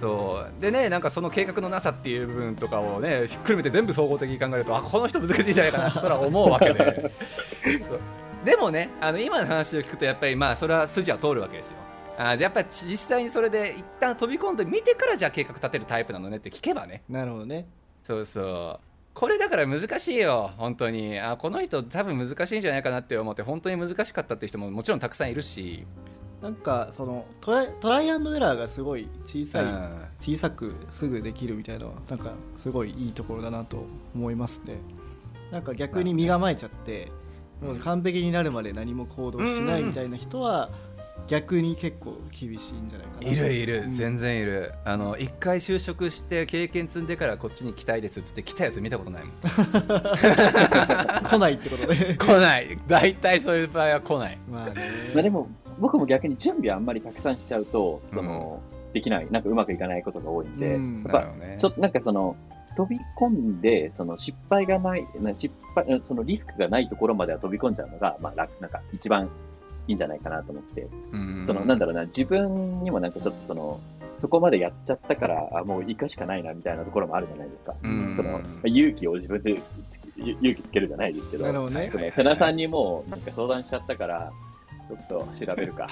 [0.00, 0.60] そう。
[0.60, 7.10] でねなんかその計画のなさっていう部分とかをねひっくるめて全部総合的に考えるとあこの人難しいんじゃないかな とは思うわけで。
[7.80, 8.00] そう。
[8.44, 11.76] でもねあの今の話を聞くとやっぱりまあそれは筋は通るわけですよ。
[12.18, 17.02] あじゃあやっぱ実際にそれで一旦飛び込んで見てからじゃあ計画立てるタイプなのねって聞けばね。
[17.08, 17.66] なるほどね。
[18.02, 18.88] そうそう。
[19.14, 21.18] これだから難しいよ本当に。
[21.18, 25.84] あこの人多分難しいんじゃないかなって思って本当に難しかったっていう人ももちろんたくさんいるし、
[26.42, 30.00] なんかそのトライトライアンドエラーがすごい小さい、うん。
[30.20, 34.78] 小さくすぐできるみたいなのはなんかすごいいいところだなと思いますね。
[35.50, 37.10] なんか逆に身構えちゃって、
[37.60, 40.70] もう完璧になるまで何も行動しないみたいな人は
[41.26, 43.28] 逆に結構厳しいんじゃないかなと。
[43.28, 43.92] いるいる、うん。
[43.92, 44.72] 全然いる。
[44.84, 49.32] あの一回就職して経験積んでからこっちに来たいですっつって来たやつ見たことないもん。
[51.24, 52.14] 来ないってことで。
[52.16, 52.78] 来ない。
[52.86, 54.38] 大体そういう場合は来ない。
[54.50, 54.74] まあね。
[55.14, 58.60] まあでも、僕も逆に準備あんまりたくさんしちゃうと、その、
[58.92, 61.04] できない、なんかうまくいかないことが多いんで、うん。
[61.06, 61.58] やっぱね。
[61.60, 62.36] ちょっとなんかその、
[62.76, 69.28] 飛び込んで、その失敗がない、な失敗、そのリスクがないところまでは飛び込んじゃうのが、まあ楽、なんか一番
[69.86, 71.44] いいんじゃないかなと思って、うん。
[71.46, 73.80] その、なんだろうな、自分にもなんかちょっとその、
[74.20, 77.74] そこまでやっちゃったから、あもう行くしかないなみたいなところもあるじゃないですか。
[77.82, 78.14] うん。
[78.16, 79.60] その、勇気を自分で
[80.16, 81.90] ゆ勇気つけるじゃないですけど、なるほどね。
[81.92, 84.32] その瀬名さんにもうなんか相談しちゃったから、
[84.88, 85.88] ちょっと調べるか。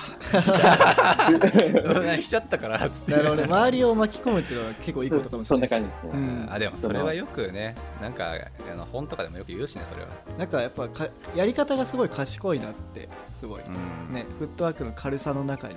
[2.21, 3.13] しちゃったからっつって。
[3.13, 3.45] なるほどね。
[3.45, 6.45] 周りを巻き込むっていうのは結構いいことかもしそんれないですな感じですね。
[6.45, 6.53] うん。
[6.53, 14.15] あでもそれはよくねなんかあの本とかでもよく言うしねそれは、なんかやっぱかやり方がすごい賢いなってすごい、うん。
[14.15, 15.75] ね、フットワークの軽さの中に、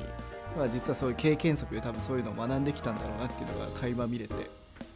[0.57, 4.33] まあ、実はそういう経験則で多分そういうのを学んできたんだろうなっていうのが垣間見れて。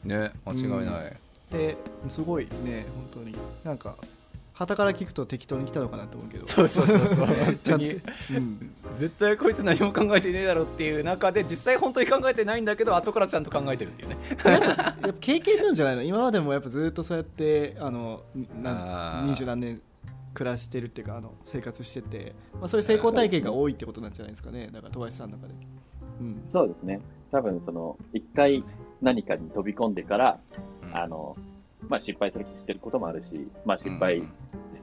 [0.05, 1.17] ね間違いない、
[1.51, 1.77] で
[2.09, 3.35] すごいね本当に。
[3.63, 3.95] なんか
[4.53, 6.47] 旗から聞くと適当に来たのかなと思うけど。
[6.47, 7.25] そうそうそうそう。
[7.25, 7.79] 本ちゃう
[8.39, 14.17] ん、絶対こいつ何も考えてねえだろっていう中で実際本当に考えてないんだけど後からちゃんと考えてるっていうね。
[14.45, 19.81] やっぱ経験なんじゃないの今までもやっぱずっとそうやってあの二十何年
[20.33, 24.69] 暮らしてるっていうかあの生活してて、まあ、そういう成功体験が多いってことなんじゃないですかね。
[24.71, 25.53] だから富樫さんの中で、
[26.21, 27.01] うん、そうですね。
[27.33, 28.63] 多分その、一回
[29.01, 30.39] 何かに飛び込んでから、
[30.93, 31.35] あの、
[31.89, 34.23] まあ失敗するしてることもあるし、まあ失敗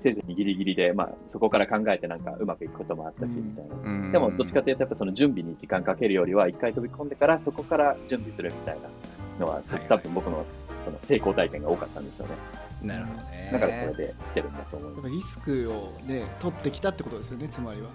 [0.03, 3.75] せずにギリギリで、まあそこから考えてなんかうまくいくこともあったし、みたいな。
[3.83, 10.45] うんでもどっちかというとやっぱその準備に時間かけるよりは一回飛び込んでからそこから準備するみたいなのは、多分僕の
[10.85, 12.35] その成功体験が多かったんですよね。
[12.83, 15.09] なるほどねだからそれで来てるんだと思います。
[15.11, 17.89] リスクをね取ってきたってことですよねつまりは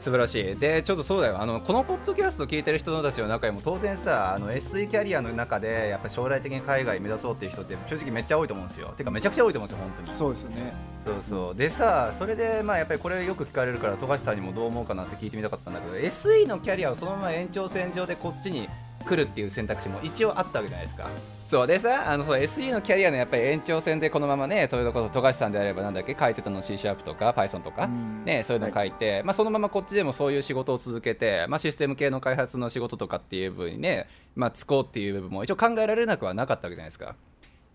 [0.00, 0.56] 素晴らしい。
[0.56, 1.40] でちょっとそうだよ。
[1.40, 8.94] あのこのポッドキャスト聞いてる人たちの中にも当然さあの SE キャリアの中でやっぱ将来的に海外目指そうっていう人って正直めっちゃ多いと思うんですよ。
[8.96, 10.18] てかめちゃくちゃ多いと思うんですよ本当に。
[10.18, 10.72] そうですよね。
[11.04, 11.54] そうそう。
[11.54, 18.68] でさそれでまあやっぱりこれよく聞かれるから富樫さんにもどう思うかなって聞いてみたかったんだけど SE のキャリアをそのまま延長線上でこっちに
[19.04, 21.08] 来るっていう選択肢も一応あったわけじゃないですか。
[21.46, 28.24] そうでさあのそう SE のキャリアのやっぱり延長線でこのままねそれこそ富樫さんであればなんだっけ書いてたの C シャープとか Python とか、うん。
[28.24, 37.14] ね、そういうの書いて、まあ、そのままこっちでもそういう仕事を続けて、まあ、システム系の開発の仕事とかっていう部分にね、まあ、使おうっていう部分も一応考えられなくはなかったわけじゃないですか。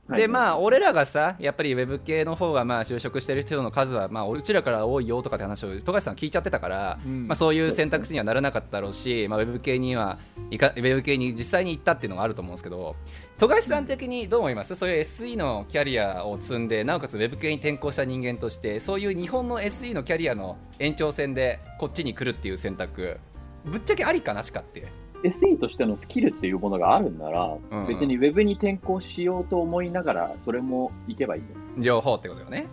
[0.07, 7.27] でまあ俺らがさやっぱりウェブ系の方がまあ就職してる人の数はまあうちらから多いよとかって話を富樫さん聞いちゃってたから、うん。
[7.27, 10.19] まあ、そういう選択肢にはならなかっただろうし、まあ、ウェブ系には
[10.51, 12.95] いかウェブ系に実際に行ったっていうのがあると思うんですけど
[13.39, 14.75] 富樫さん的にどう思います？
[14.75, 23.19] そういう SE のキャリアを積んでなおかつウェブ系に転向した人間としてそういう日本の SE のキャリアの延長線でこっちに来るっていう選択
[23.65, 24.85] ぶっちゃけありかなしかって
[25.29, 31.59] SE としてのスキルっていうものがあるんなら、うんうん別に Web に転校しようと思いながら、それもいけばいいんです。
[31.77, 32.67] 両方ってことよね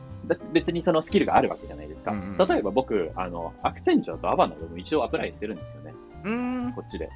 [0.52, 2.12] 別にそのスキルがあるわけじゃないですか。
[2.12, 5.94] うんうん例えば僕、あの、アクセンチュアとアバナでも一応アプライしてるんですよね。
[6.24, 7.08] うーんこっちで。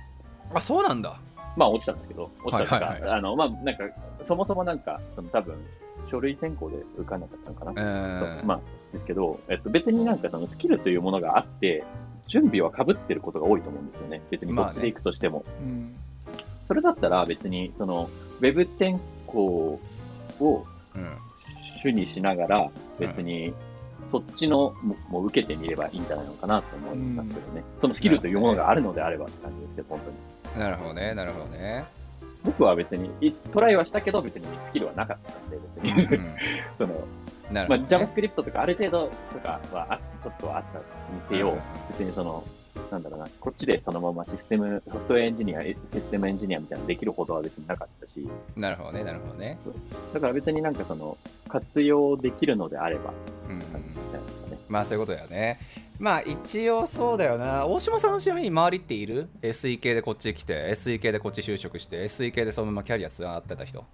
[0.55, 1.18] あそうなんだ
[1.57, 3.85] まあ落ちたんですけど、落ちたというか、あの、まあなんか、
[4.27, 5.57] そもそもなんか、その多分、
[6.11, 7.70] 書類選考で受かんなかったのかな。
[7.72, 8.61] うーんまあ、
[8.92, 11.85] ですけど、えっと、別になんかそのスキルというものがあって、
[12.29, 14.23] 準備は被ってることが多いと思うんですよね。
[14.31, 15.45] 別にこっちで行くとしても。
[15.61, 15.95] うん
[16.67, 18.11] それだったら別に、その、
[18.41, 19.81] ウェブ転校
[20.41, 21.17] をうん
[21.81, 23.55] 主にしながら、別に、
[24.11, 24.75] そっちの
[25.09, 27.65] も受けてみればいいんじゃないのかなと思いますけどね。
[27.81, 30.01] そのスキルというものがあるのであればって感じですけど、本
[30.55, 30.61] 当に。
[30.65, 31.85] なるほどねなるほどね
[32.45, 36.17] 僕は別に、いトライはしたけど、別にスキルはなかったんで、別に。
[36.17, 36.35] うん
[36.79, 37.03] その、まあ、
[37.51, 40.85] なるほど、ね JavaScript とかある程度とかはあちょっとあったに
[41.29, 41.57] せよ、
[41.91, 42.45] 別にその、
[42.91, 49.59] なんだろうな、こっちでそのままシステム、ソフトウェアエンジニア、システムエンジニアみたいなのできるほどは別になかったし、なるほどねなるほどね
[50.13, 51.17] だから別になんかその、
[51.49, 53.13] 活用できるのであれば、
[53.49, 53.65] うんね。
[54.69, 55.61] まあそういうことだよね
[55.99, 63.85] まあ一応そうだよな大島さんのちなみに周りっている SE 系でこっち来て SE 系でこっち就職して SE 系でそのままキャリアつながってた人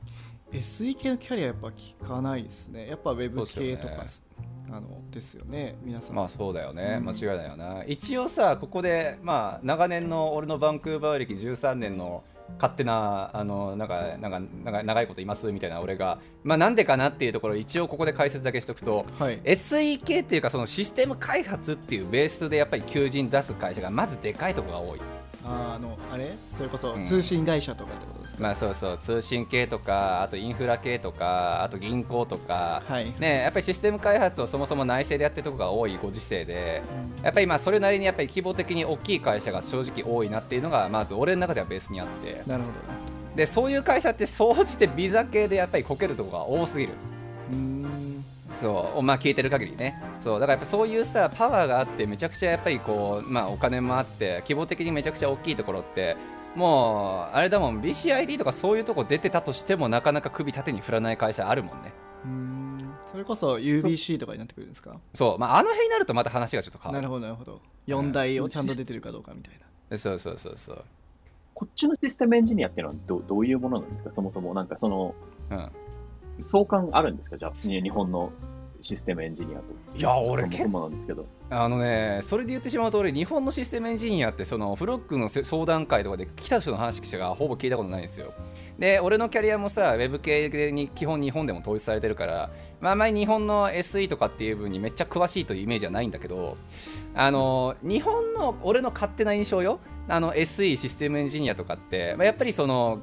[0.53, 2.89] SE 系のキャリアやっぱ聞かないですね。
[2.89, 4.25] やっぱウェブ系とかです
[4.71, 5.77] あのですよね。
[5.83, 7.05] 皆さん、まあそうだよね、うん。
[7.05, 7.85] 間違いないよな。
[7.87, 16.19] 一応さここでまあ長年の俺のバンクーバー歴13年の勝手なあのなんかなんか長いこといますみたいな俺が。
[16.45, 19.41] まあなんでかなっていうところを一応ここで解説だけしとくとはい。
[19.41, 25.01] SE 系っていうかそのシステム開発っていうベースでやっぱり求人出す会社がまずでかいところが多い
[25.45, 26.35] ああのあれ？
[26.57, 27.05] それこそうん。
[27.05, 28.99] 通信会社とかってことですか、まあそうそう。
[28.99, 32.83] 通信系とかあとインフラ系とかあと銀行とか。
[32.87, 36.83] はい、ねやっぱりシステム開発をそもそも内製でやってるところが多いご時世で。
[37.19, 37.25] うん。
[37.25, 42.43] やっぱりまあそれなりにやっぱり規模的に大きい会社が正直多いなっていうのがまず俺の中ではベースにあって。
[42.47, 42.69] なるほ
[43.37, 46.93] でそういう会社って総じてビザ系でやっぱりこけるところが多すぎる
[48.53, 50.01] そうまあ聞いてる限りね。
[50.19, 56.17] そうだからやっぱそういうさパワーがあってめちゃくちゃやっぱりこうまあお金もあって規模的にめちゃくちゃ大きいところって
[56.55, 61.93] もうあれだもん BCID とかそういうとこ出てたとしてもなかなか首縦に振らない会社あるもんね。
[62.25, 65.01] うーんそれこそ UBC とかになってくるんですか？
[65.15, 67.61] そうまああの辺になるとまた話がちょっと変わなるるほどなるほど。
[67.89, 69.55] 4台をちゃんと出てるかどうかみたい
[69.91, 69.99] な。
[69.99, 70.85] そうそうそうそう。
[71.55, 74.11] こっちのシステムエンジニアっていうのはどどういうものなんですか？
[74.15, 75.15] そもそもなんかその、
[75.51, 75.71] うん
[76.51, 77.39] 相関あるんですか？
[77.39, 78.33] じゃあ、に日本の
[78.81, 79.65] システムエンジニアと。
[79.97, 81.27] いや俺そもそもなんですけど。
[81.51, 88.33] あのねそれで言ってしまうと俺日本のシステムエンジニアってそのフロックのせ相談会とかで来た人の話しかほぼ聞いたことないんですよ
[88.79, 96.57] で俺のキャリアもさウェブ系に基本日本でも統一されてるから、まあ、あまり日本の SE とかっていう分にめっちゃ詳しいというイメージはないんだけど
[97.15, 103.01] あの日本の俺の勝手な印象よあの SE システムエンジニアとかって、まあ、やっぱりその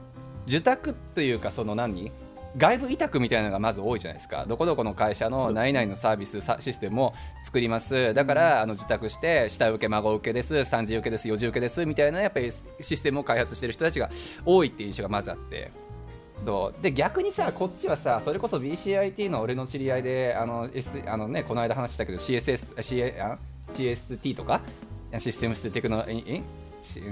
[0.48, 2.12] 受託というかその何？
[2.58, 4.46] 外部委託みたいなのがまず多いじゃないですか。
[4.48, 8.14] どこどこの会社の何々のサービスさシステムを作ります。
[8.14, 14.10] だからあの受託して下請け孫請けです三次請けです四次請けですみたいなやっぱりシステムを開発してる人たちが
[14.46, 15.72] 多いっていう印象がまずあって。
[16.44, 16.82] そう。
[16.82, 23.38] で逆にさこっちはさそれこそ BCIT の俺の知り合いであの、S、あのねこの間話したけど CSS CA あ
[23.74, 24.62] CST とか？
[25.18, 26.44] システムステクノえし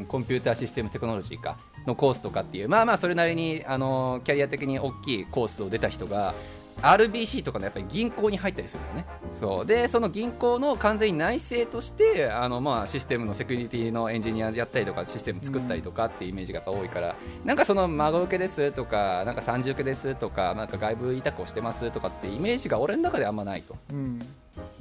[0.07, 6.33] コンピューターシステムテクノロジーかのコースとかっていうまあまあそれなりにあのキャリア的に大きいコースを出た人が
[6.81, 9.05] RBC とかのやっぱり銀行に入ったりするのね。
[9.31, 24.21] そうでその銀行の完全に内政としてあのまあシステムのセキュリティのエンジニアやったりとかシステム作ったりとかっていうイメージが多いから、なんかその孫受けですとかなんか三次受けですとかなんか外部委託をしてますとかってイメージが俺の中であんまないと、うん。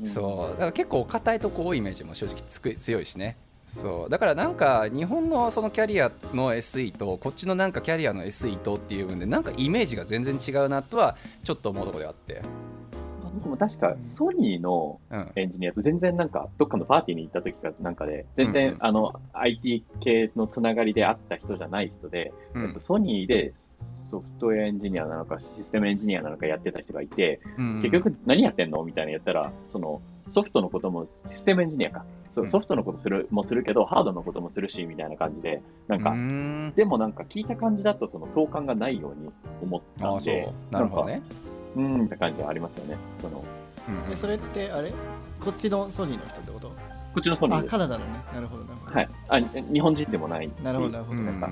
[0.04, 0.52] そう。
[0.52, 4.10] だから結構硬いとこ多いイメージも正直つく強いしねそう。
[4.10, 12.42] だからなんか日本のそのキャリアの SE とこっちのなんかキャリアの SE とっていう分でなんかイメージが全然違うなとはちょっと思うところであって。
[13.36, 15.32] 僕も確かソニーのうん。
[15.36, 18.74] エンジニアと全然なんか、どっかのパーティーに行った時かなんかで、全然、うん。
[18.76, 22.32] うんあの、IT 系のつながりであった人じゃない人で、
[22.80, 23.52] ソニーで
[24.10, 27.82] ソフトウェアエンジニアなのか、システムエンジニアなのかやってた人がいて、うん。
[27.82, 30.00] 結局何やってんのみたいなやったら、その
[30.32, 32.04] ソフトのこともシステムエンジニアか。
[32.36, 32.50] そううん。
[32.52, 36.72] ソフトのことするもするけど、ハードのこともするし、みたいな感じで、なんか、ん。
[36.76, 39.30] でもなんか聞いた感じだと、その相関がないように
[39.62, 40.34] 思ったああそう。
[40.36, 41.22] んで、なるほどね。
[41.74, 42.96] うーんって感じはありますよね。
[43.20, 43.42] その
[43.88, 44.10] うんうん。
[44.10, 44.92] でそれってあれ？
[45.40, 46.68] こっちのソニーの人ってこと？
[46.68, 46.74] こ
[47.20, 47.74] っちのソニーです。
[47.74, 47.78] あカ。
[47.78, 48.12] ナダのね。
[48.34, 48.94] なるほどなるほど。
[48.94, 49.08] はい。
[49.28, 49.38] あ、
[49.72, 50.50] 日本人でもないし。
[50.62, 51.40] なるほどなるほど、うんはいなん。
[51.40, 51.48] か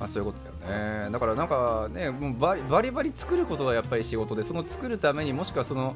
[0.00, 1.10] まあ、そういうことだよね。
[1.10, 5.94] だからなんかねもうバリバリバリ作ることがやっぱり仕事でその作るためにもしくはその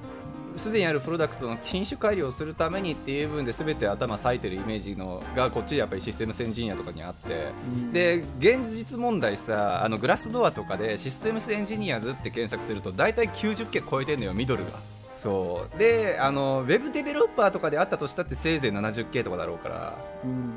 [0.56, 7.48] すでにあるプロダクトの品種改良をするためにっていう部分で全て頭割いてるイメージのがこっちやっぱりシステムエンジニアとかにあって。
[7.70, 7.92] うん。
[7.92, 14.70] で現実問題さあのグラスドアとかでシステムエンジニアズって検索すると大体90件超えてんのよミドルが。
[15.16, 15.78] そう。
[15.78, 19.98] であのウェブデベロッパーとかであったとしたってせいぜい70件とかだろうから。
[20.24, 20.53] うん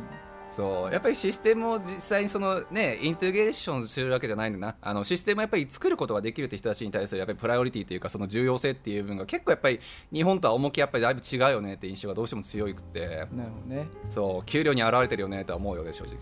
[0.50, 0.94] そう。
[0.94, 4.76] やっぱりシステムを実際にその、ね、インテグレーションするわけじゃないんだな。
[4.82, 9.80] あのシステムをやっぱり作ることができるって人たちに対するやっぱりプライオリティというかその重要性っていう部分が結構やっぱり
[10.12, 13.08] 日本とは重きやっぱりだいぶ違うよねって印象がどうしても強くて。
[13.08, 13.88] なるほどね。
[14.10, 14.46] そう。
[14.46, 16.16] 給料に表れてるよねとは思うよね正直。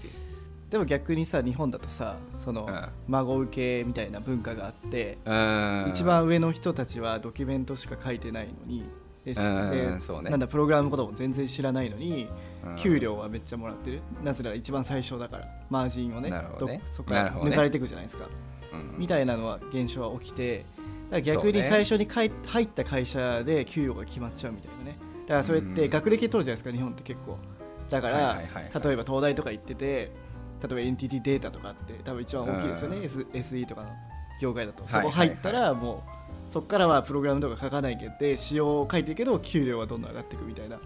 [0.69, 2.89] でも逆にさ日本だとさその、うん。
[3.07, 5.85] 孫受けみたいな文化があって、うん。
[5.89, 8.89] 一番上の人たちはドキュメントしか書いてないのに
[9.23, 9.71] でしうん。
[9.71, 10.29] でそうね。
[10.29, 14.01] なんだプログラムのことも全然知らないのに、うん給料はめっちゃもらってる。
[14.23, 15.47] なぜなら一番最初だから。
[15.69, 16.81] マージンをねね。
[16.91, 18.55] そこから抜かれていくじゃないですか、うん
[18.97, 20.65] みたいなのは現象は起きて
[21.09, 24.97] だから逆に最初にかい入った会社で給与が決まっちゃうみたいなね。
[25.25, 27.37] だからそれって学歴取るじゃないですか日本って結構。
[27.89, 28.83] だから、はいはいはいはい。
[28.83, 30.11] 例えば東大とか行ってて例
[30.71, 33.03] えばエンティティデータとかって多分一番大きいですよね、うん。
[33.03, 33.89] S SE とかの
[34.41, 34.83] 業界だと。
[34.83, 36.03] いそこ入ったらも
[36.49, 40.79] うそこからはプログラムとか書かないけど仕様を書いてるけど給料はどんどん上がっていくみたいな、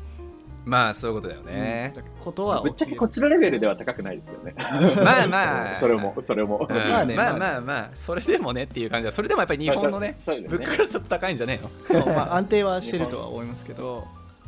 [0.70, 1.94] まあそういうことだよね。
[2.24, 4.54] ことはぶっちゃけこっちのレベルでは高くないですよね。
[4.58, 5.80] まあまあ。
[5.80, 6.68] それも、それも。
[6.70, 7.16] うんまあね。
[7.16, 14.08] まあまあそれでもねっていう感じだそれでもやっぱり日本のね物価がちょっと高いんじゃねそう、まあ、安定はしてるとは思いますけど、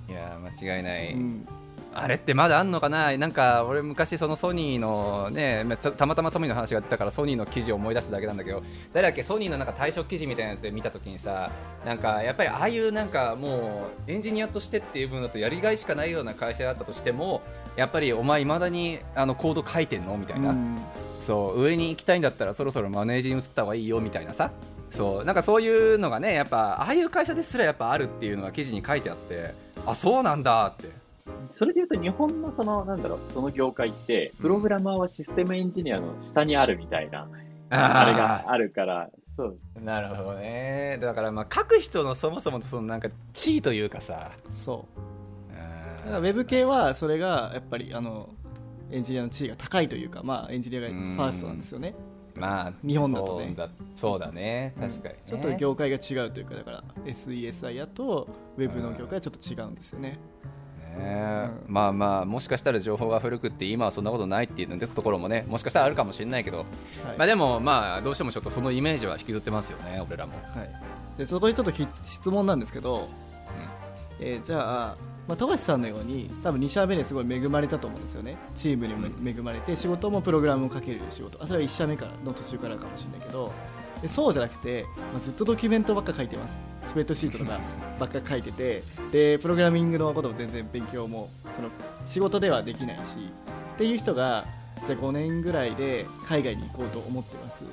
[0.10, 1.48] えのいや間違いない、うん
[1.94, 3.18] あれってまだあんのかな？
[3.18, 5.66] なんか俺昔そのソニーのね
[5.98, 9.24] たまたまソニーの話が出たからソニーの記事を思い出しただけなんだけど誰だっけ？
[9.24, 11.52] ソニーのなんか退職記事みたいなやつで見た時にさ
[11.86, 17.42] なんかやっぱりああいうなんかもうエンジニアとしてっていう分だとやりがいしかないような会社だったとしても
[17.76, 20.18] やっぱりお前いまだにあのコード書いてんの？
[20.18, 20.78] みたいな、うん。
[21.20, 24.52] そう上に行きたいんだったらそろそろマネージに移った方がいいよみたいなさ。
[24.90, 29.54] そうなんかそういうのがねやっぱああいう会社ですらやっぱあるっていうのが記事に書いてあって
[29.86, 30.90] あそうなんだって
[31.54, 37.28] それで言うと、日本のその、なんだろう、その業界って、プログラマーはシステムエンジニアの下にあるみたいな、
[37.70, 39.60] あれがあるから、そう。
[39.82, 40.98] なるほどね。
[41.02, 44.32] だからまあ書く人のそもそもそのなんか地位というかさ。
[44.48, 45.02] そう。
[45.02, 45.12] うん
[46.02, 48.30] だからウェブ系はそれがやっぱりあの
[48.90, 51.96] エンジニアの地位が高いというか、まあ、エンジニアがファーストなんですよね。
[52.36, 53.48] まあ日本だとね。
[53.48, 54.74] そうだそうだね。
[54.80, 55.22] 確かに、ね。
[55.26, 58.28] ちょっと業界が違うというかだから SESI やと
[58.58, 60.20] ウェブの業界はちょっと違うんですよねね
[60.98, 61.74] ね、うん。
[61.74, 66.68] まあまあもしかしたら情報が古くって今はそんなことないっていうところもねもしかしたらあるかもしれないけど、はい。
[67.18, 73.08] まあでもまあどうしてもちょっとそのイメージは引きずってますよね俺らも、はい、でそこにちょっとひ質問なんですけど、
[74.20, 74.96] えーじゃあ、
[75.28, 78.38] まあ、富樫さんのように多分2社目ですごい恵まれたと思うんですよね。
[78.56, 81.42] チームにも恵まれて仕事もプログラムをかける仕事。
[81.44, 83.52] あそれは1社目からの途中からかもしれないけど
[84.02, 86.60] でそうじゃなくて、まあ、ずっとドキュメントばっか書いてます。
[86.84, 87.60] スプレッドシートとか
[88.00, 91.70] ばっか書いててでプログラミングのことも全然勉強もその
[92.08, 93.20] 仕事ではできないし
[93.76, 94.46] っていう人が
[94.88, 97.64] じゃあ5年ぐらいで海外に行こうと思ってます。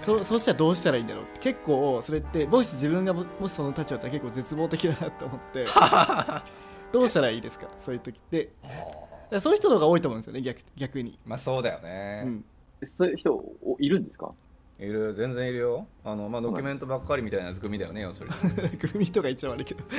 [0.00, 5.66] そそうしたらどうしたらいいんだろう結構それってもし自分がももしその立場だったら結構絶望的だなと思って。
[6.92, 7.66] どうしたらいいですか？
[7.78, 8.76] そういう時でだか
[9.32, 12.44] らそういう人の方が多いと思うんですよね逆逆に、まあそうだよね、うん、
[12.98, 14.30] そういう人おいるんですか？
[14.78, 15.86] いる全然いるよ。
[16.04, 18.70] あの、まあ、ドキュメントばっかりみたいな組だよね要するに。
[18.78, 19.84] 組とか言っちゃ悪いけど。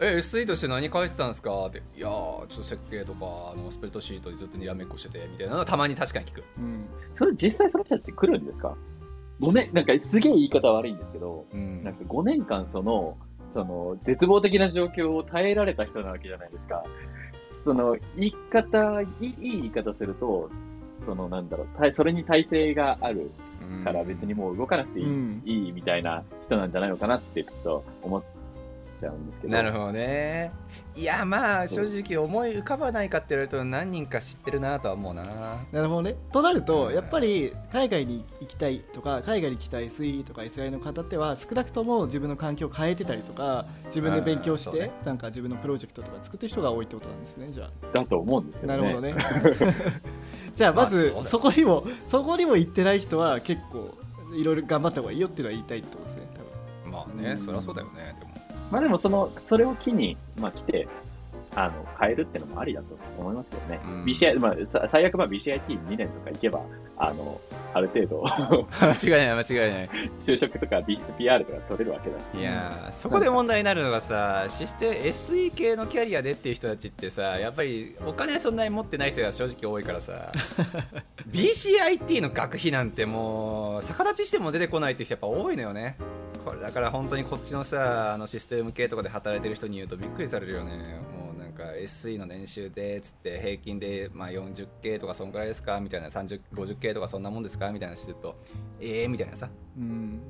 [0.00, 1.66] え SE として何書いてたんですか？
[1.66, 1.78] って。
[1.96, 6.86] いやーちょっと設計とかあのスプレッドシートでずっとにらめっこしててみたいなのはたまに確かに聞く、うん。
[7.18, 8.76] それ実際その人たち来るんですか
[9.40, 11.82] ?5 年、なんかすげえ言い方悪いんですけど、うん。
[11.82, 13.18] なんか5年間その、
[13.52, 16.84] その絶望的な状況を耐えられた人なわけじゃないですか。
[17.64, 20.48] その言い方、いいいい言い方すると、
[21.08, 23.30] そのなんだろう、たそれに耐性がある
[23.82, 25.42] から別にもう動かなくていい,、うん。
[25.46, 28.22] いいみたいな人なんじゃないのかなってちょっと思っ
[29.00, 29.52] ちゃうんですけど。
[29.52, 30.52] なるほどね。
[30.94, 35.24] いやまあ正直思い浮かばないかって言われると何人か知ってるなとは思うな。
[35.70, 36.16] なるほどね。
[36.32, 36.64] となるうん。
[36.64, 44.90] とやっぱり海外に行きたいとか海外に来た SE とか SI の方っては少なくとも自分の環境を変えてたりとか自分で勉強して、ね。
[45.04, 47.70] なんか自分のプロジェクトとか作ってる人が多いってことなんですねじゃあ。
[47.92, 48.82] だと思うんですけどね。
[48.82, 49.14] なるほどね。
[50.54, 53.94] じゃあまずまあそこにもそこにも行ってない人は結構
[54.34, 56.28] いろいろ頑張った方がいいよっていうのは言いたいってことですね。
[56.34, 56.92] 多分。
[56.92, 58.16] まあねそりゃそうだよね。
[58.18, 58.27] でも
[58.70, 60.88] まあでもその、それを機に、まあ来て、
[61.54, 63.80] あの、変えるっていうのもありだと思いますよね。
[63.84, 66.60] うん BCI、まあ、さ最悪まあ BCIT2 年とか行けば、
[66.98, 67.40] あの、
[67.74, 68.24] ある程度、
[68.80, 69.90] 間違いない間違いない
[70.26, 72.22] 就職とか B- PR とか取れるわけだし。
[72.38, 80.32] いやーそこで問題になるのがさシステ SE 系のキャリアでっていう人たちってさやっぱりお金そんなに持ってない人が正直多いからさ
[81.30, 85.96] BCIT の学費なんてもう逆立ちしても出てこないって人やっぱ多いのよね
[86.48, 90.98] これだから本当にこっちのさあのシステム系とかで働いてる人に言うとびっくりされるよね。
[91.14, 95.78] もうなんか SE の年収でつって平均でまあ 40K とかそんくらいですか？
[95.80, 97.70] みたいな 3050K とかそんなもんですか？
[97.70, 98.34] みたいな人と
[98.80, 99.50] ええー、みたいなさ。
[99.76, 100.20] うん。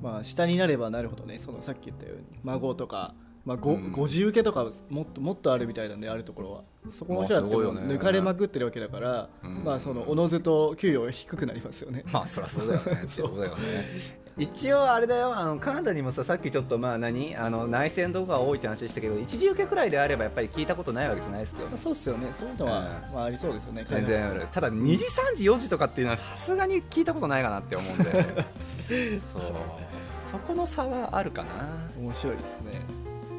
[0.00, 1.40] まあ下になればなるほどね。
[1.40, 3.92] そのさっき言ったように孫とか、まあ、ごうん。
[3.92, 6.62] 50受けとかもっともっとあるみたいなんであるところは。
[6.90, 9.64] そこの人だって抜かれまくってるわけだから、うん。
[9.64, 12.04] まあそのおのずと給与低くなりますよね。
[12.12, 13.04] まあそりゃそうだよね。
[13.08, 22.28] そうだよね一応あれだよあのカナダにもささっきちょっとまあ何あの内戦とかが多いって話したけど一時受けくらいであればやっぱり聞いたことないわけじゃないですかまあそうっすよね。
[22.32, 22.78] そういうのは、
[23.08, 23.14] うん。
[23.14, 23.84] まあありそうですよね。
[23.88, 24.46] 全然ある。
[24.50, 28.10] ただ2時3時4時とかっていうのはさすがに聞いたことないかなって思うんで。
[29.20, 29.42] そう。
[30.30, 31.50] そこの差はあるかな。
[32.00, 32.80] 面白いですね。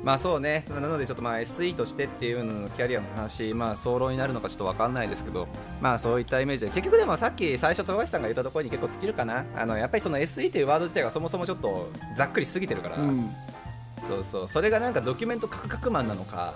[0.03, 0.65] まあそうね。
[0.69, 5.47] なのでちょっとまあ SE としてっていうののキャリアの話まあ総論になるのかちょっと分かんないですけど
[5.81, 9.45] まあそういったイメージで結局でもさっき最初富樫さんが言ったところに結構尽きるかな。
[9.55, 13.29] あのやっぱりその SE というワード自体がそもそもちょっとざっくりしすぎてるから、うん
[14.03, 14.47] そうそう。
[14.49, 16.53] それがなんかドキュメントカクカクマンなのか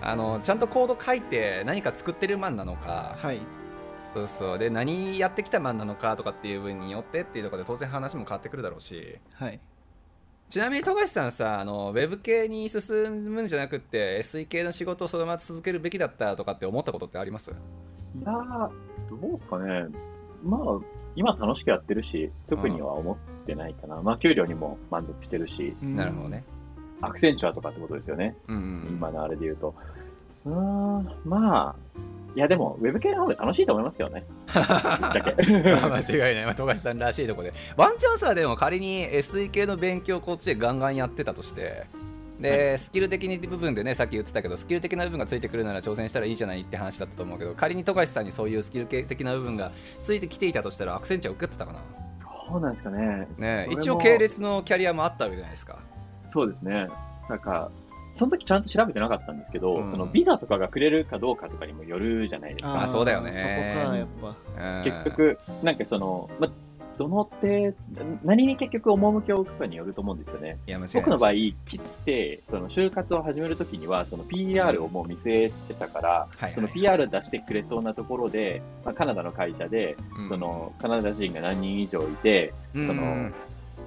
[0.00, 3.16] あのちゃんとコード書いて何か作ってるマンなのか。
[3.18, 3.40] はい。
[4.14, 4.58] そうそう。
[4.58, 9.18] で何やってきたマンなのかとかっていう分によってっていうところで当然話も変わってくるだろうし。
[9.34, 9.58] はい。
[10.50, 17.50] ちなみに富樫さんさあのウェブ系に進むんじゃなくって SE 系の仕事をそのまま続けるべきだったとかって思ったことってあります？
[17.50, 17.54] い
[18.22, 18.70] やー、
[19.10, 19.86] どうですかね。
[20.44, 20.60] まあ、
[21.16, 23.16] 今楽しくやってるし、特には思っ
[23.46, 24.00] てないかな。
[24.02, 26.44] まあ、給料にも満足してるし、うんなるほどね、
[27.00, 28.36] アクセンチュアとかってことですよね。
[28.46, 29.74] うんうん今のあれで言うと。
[30.44, 31.74] うーん、まあ、
[32.36, 34.24] いやでも、ウェブ系の方が楽しいと思いますよね。
[34.52, 41.86] 間違いない、まあ、富樫さんらしいところでワンチャンさでも仮に SE 系の勉強こっちでガンガンやってたとして
[42.40, 49.70] で、スキル的に部分でねさっき言ってたけどスキル的な部分がついてくるなら挑戦したらいいじゃないって話だったと思うけど仮に富樫さんにそういうスキル系的な部分が
[50.02, 51.78] ついてきていたとしたらアクセンチャー受けてたかな
[52.48, 53.26] そうなんですかね。
[53.38, 55.78] ね一応系列のキャリアもあったわけじゃないですか
[56.32, 56.88] そうですね。
[57.28, 57.70] なんか、
[58.14, 59.90] その時ちゃんと調べてなかったんですけど、うん。
[59.90, 62.82] そのビザとかがくれるかどうかとかにもよるじゃないですか。
[62.82, 63.32] あそうだよね。
[63.32, 64.08] そこかやっ
[64.56, 64.76] ぱ。
[64.78, 64.84] うん。
[64.84, 66.48] 結局、なんかその、ま、
[66.96, 67.74] どの程
[68.22, 70.58] 何に結局趣を置くかによると思うんですよね。
[70.66, 71.02] いや間違いない。
[71.02, 76.54] 僕の場合、切って、その就活を始めるときには、その PR をもう見据えてたから、はいはい。
[76.54, 80.28] その PR 出してくれそうなところで、まあ、カナダの会社で、うん。
[80.28, 82.86] そのカナダ人が何人以上いて、うん。
[82.86, 83.30] その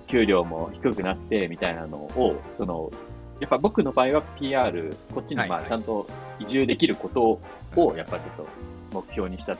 [0.07, 2.91] 給料も低くなってみたいなのを、その
[3.39, 6.07] やっぱ僕の場合は PR、こっちにまあちゃんと
[6.39, 7.39] 移住できること
[7.79, 8.47] をやっぱりちょっと
[8.93, 9.57] 目標にしちゃっ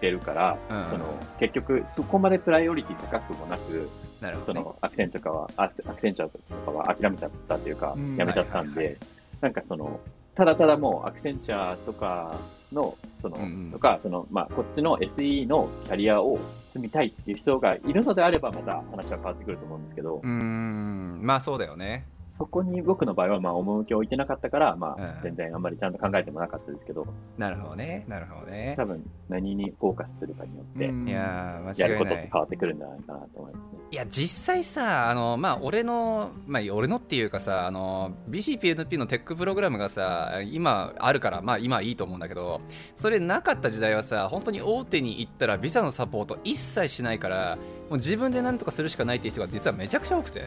[0.00, 3.88] てるから、うんその結局そこまでプライオリティ高くもなく、
[4.20, 4.60] なるほど、ね。
[4.60, 8.98] そのアクセンチャーとかは、あアクセンチャーとかは諦めちゃったっていうかうん、やめちゃったんはいはいはで、
[9.40, 10.00] なんかその、
[10.34, 12.34] ただただもうアクセンチャーとか
[12.72, 13.72] の、その、うんうん。
[13.72, 16.38] とか、その、まあ、こっちの SE のキャリアを
[16.72, 20.16] 積みたいっていう人がいるのであれば、また話は変わってくると思うんですけど。
[20.16, 22.06] う、ーん、まあそうだよね。
[22.40, 28.06] そこに僕の場合は、まあ、趣を置いてなかったから、まうんあ、全然あんまりちゃんと考えてもなかったですけど、なるほどね。
[28.08, 28.86] なるほどね多。
[28.86, 31.98] 分、何にフォーカスするかによって、うんいやー、やる間違いない。
[31.98, 33.80] ことって変わってくるんじゃないかなと思いますね。
[33.92, 42.60] いや実際さあのまあ俺のまあ俺のっていうかさあの BCPNP のテックプログラムがさ今あるからまあ今はいいと思うんだけど
[42.94, 50.44] それなかった時代はさ本当に大手に行ったらビザのサポート一切しないからもう自分で何とかするしかないっていう人が実はめちゃくちゃ多くて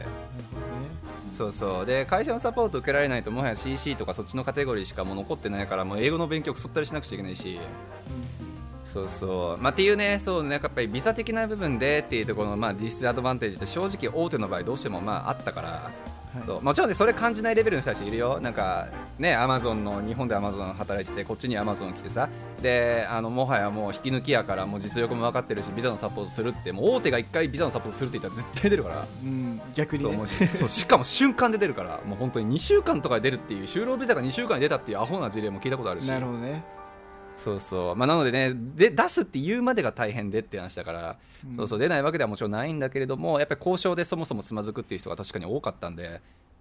[1.34, 1.86] そうそう。
[1.86, 7.60] で会社のサポート受けられないともはや CC とかそっちのカテゴリーしかもう残ってないからもう英語の勉強くそったりしなくちゃいけないし。
[8.84, 15.90] そうそう、まあ、っていうね、そうね、やっぱりビザ的な部分でっていうところの、まあ、ディスアドバンテージって正直大手の場合どうしてもまああったから、
[16.46, 16.62] そう。
[16.62, 18.40] もちろんねそれ感じないレベルの人たちいるよ。
[18.40, 22.28] なんかねアマゾンの日本でアマゾン働いててこっちにアマゾン来てさ。
[22.62, 29.06] であのもはやもう引き抜きやからもう実力も分かってるしビザのサポートするってもう大手が一回ビザのサポートするって言ったら絶対出るから。
[29.22, 30.26] うん、逆にね。
[30.26, 32.00] そうそうしかも瞬間で出るから。
[32.06, 36.08] もう本当に2週間とかで出るっていう就労ビザが2週間に出たっていうアホな事例も聞いたことあるし。
[36.08, 36.62] なるほどね、
[37.36, 41.16] そうそう、まあ、なのでねで出すって言うまでが大変でって話だから、
[41.48, 41.56] うん。
[41.56, 41.78] そうそう。
[41.78, 46.20] 出ないわけではもちろんないんだけれどもやっぱり交渉でそもそもつまずくっていう人が確かに多かったんで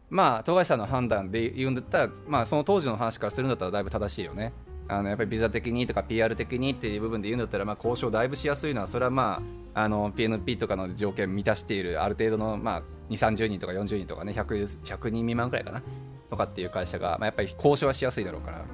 [0.09, 4.53] まあ富樫さんの判断で言うんだったら、まあ、その当時の話からするんだったらだいぶ正しいよね。
[4.87, 9.41] あのやっぱりビザ的にとか PR 的にっていう部分で言うんだったら、まあ、交渉だいぶしやすいのはそれはま
[9.73, 15.81] ああの PNP とかの条件満たしているある程度の、まあ、2 3 0人とか40人とかね 100, 100人未満くらいかな。
[16.29, 18.65] とかっていう会社が、まあ、やっぱり交渉はしやすいだろうから。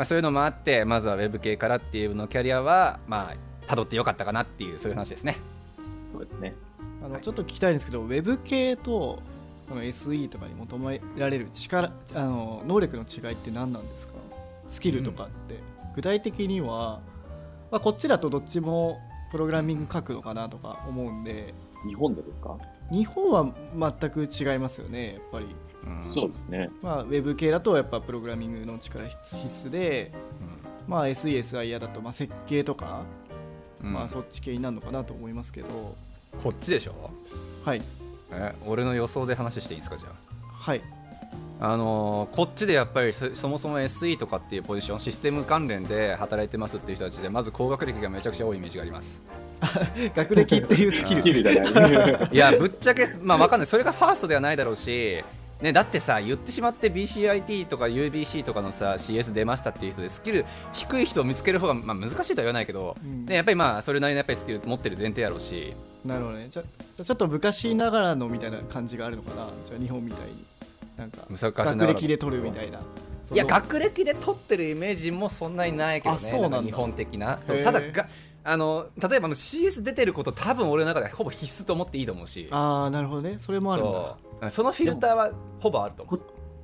[0.00, 5.36] まあ、そういうのもあってまずはウェブ系からっていうのキャリアはまあ辿ってよかったかなっていうそういう話ですね。
[6.14, 6.54] そうですね。
[7.04, 9.20] あのちょっと聞きたいんですけど、ウェブ系と
[9.68, 14.14] この SE とかに求められる力あの能力の違いって何なんですか？
[14.68, 15.58] スキルとかって、
[15.94, 17.02] 具体的には、
[17.70, 21.52] まあ、こっちだとどっちもプログラミング書くのかなとか思うんで。
[21.86, 22.56] 日本でですか、
[22.90, 23.52] 日本は
[24.00, 25.46] 全く違いますよねやっぱり、
[25.84, 26.12] うん。
[26.14, 26.70] そうですね。
[26.82, 30.12] まあ、ウェブ系だとやっぱプログラミングの力必必須で、
[30.88, 33.02] まあ、SESI だとまあ設計とか、
[33.82, 33.92] うん。
[33.92, 35.68] まあ、そっち系になるのかなと思いますけど。
[36.42, 37.10] こっちでしょ？
[37.64, 37.82] はい。
[38.32, 40.08] え俺の予想で話していいですかじゃ
[40.52, 40.82] はい。
[41.60, 49.20] ああのーこっちでやっぱりそそもそも SE とかっていうポジションシステム関連で働いてますっていう人たちでまず高学歴がめちゃくちゃ多いイメージがあります。
[50.16, 51.28] 学歴っていうスキル。
[52.32, 53.66] いやぶっちゃけまあわかんない。
[53.66, 55.22] それがファーストではないだろうし
[55.62, 63.26] ね、だってさ言ってしまって BCIT とか UBC とかのさ CS 出ましたっていう人でスキル低い人を見つける方が、まあ、難しいとは言わないけど、うん。
[63.26, 65.74] ね、やっぱりまあそれなりのやっぱりスキル持ってる前提やろうし。
[66.04, 66.48] なるほどね。
[66.50, 69.48] じゃじゃあちょっと昔ながらのみたいな感じがあるのかな。
[69.64, 70.44] じゃあ日本みたいに。
[70.96, 72.80] なんか学歴で取るみたいな。
[73.32, 76.62] いや学歴で取ってるイメージもそんなにないけどね。
[76.62, 77.36] 日本的な。
[77.36, 78.08] ただが
[78.42, 82.48] あの例えば CS 出てること多分俺の中でほぼ必須と思っていいと思うし。
[82.50, 83.38] ああなるほどね。
[83.38, 84.16] それもあるんだ
[84.48, 86.20] そのフィルターはほぼあると思う。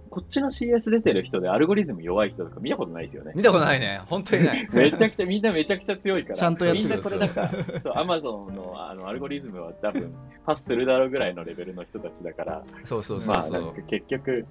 [0.09, 3.33] こっちの CS 出てる人でアルゴリズム弱い人とか見たことないですよね。
[3.35, 4.01] 見たことないね。
[4.07, 4.67] 本当にない。
[4.73, 6.35] めちゃくちゃ、みんなめちゃくちゃ強いから。
[6.37, 7.51] ちゃんとやってるみんなこれなんか、
[7.83, 10.15] そう、アマゾンのあのアルゴリズムは多分、
[10.47, 14.47] パスするだろうぐらいのレベルの人たちだから、そうそうそうそう、まあなんか結局、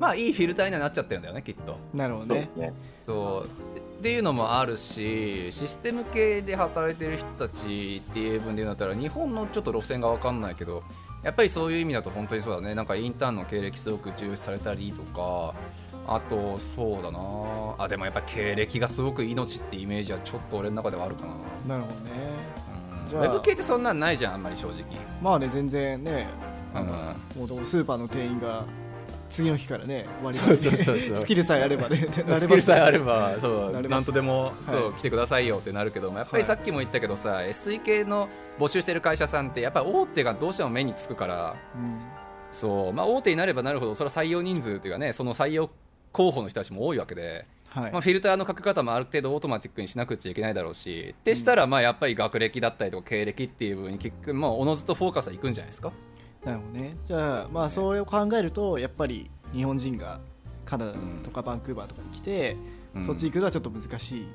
[0.00, 1.76] まあいいフィルターにはなっちゃってるんだよねきっと。
[1.94, 2.34] なるほどね。
[2.34, 2.38] そう。
[2.38, 2.72] ですね。
[3.04, 10.82] そうっていうのもあるしシステム系で働いてる人たちっていう分で言うんだったら日本のちょっと路線が分かんないけど
[11.26, 12.72] やっぱりそういう意味だと本当にそうだね。
[12.76, 15.54] なんかインターンの経歴すごく重視されたりとか。
[16.06, 17.18] あとそうだな。
[17.78, 21.34] あでもやっぱ経歴がすごく命ってイメージはちょっと俺の中ではあるかな、
[21.66, 22.10] なるほどね。
[23.12, 24.84] うん、ウェブ系ってそんなんないじゃんあんまり正直、
[25.20, 26.28] まあね全然ね。
[26.72, 26.92] あの
[27.40, 28.64] うんもうスーパーの店員が
[29.28, 31.16] 次の日からね割そうそうそうそう。
[31.16, 34.92] スキルさえあればね スキルさえあればそうなんとでも、そうはい。
[34.94, 36.46] 来てくださいよってなるけどもやっぱりはい。
[36.46, 42.00] さっきも言ったけどさ、SE 系の募集してる会社さんってやっぱり大手がどうしても目につくからうん。
[42.50, 45.70] そう、まあ、大手になればなるほどそれは採用人数っていうかねその採用
[46.12, 47.92] 候補の人たちも多いわけで、はい。
[47.92, 55.92] まあ、フィルターの書き方もある程度オートマティックにしなくちゃいけないだろうしでしたらまあやっぱり学歴だったりとか経歴っていう部分に結局まあおのずとフォーカスはいくんじゃないですか？
[56.46, 56.96] なるほどね。
[57.04, 60.20] じゃあまあそれを考えるとやっぱり日本人が
[60.64, 60.92] カナダ
[61.24, 62.56] とかバンクーバーとかに来て、
[62.94, 63.04] うん。
[63.04, 64.26] そっち行くのはちょっと難しい。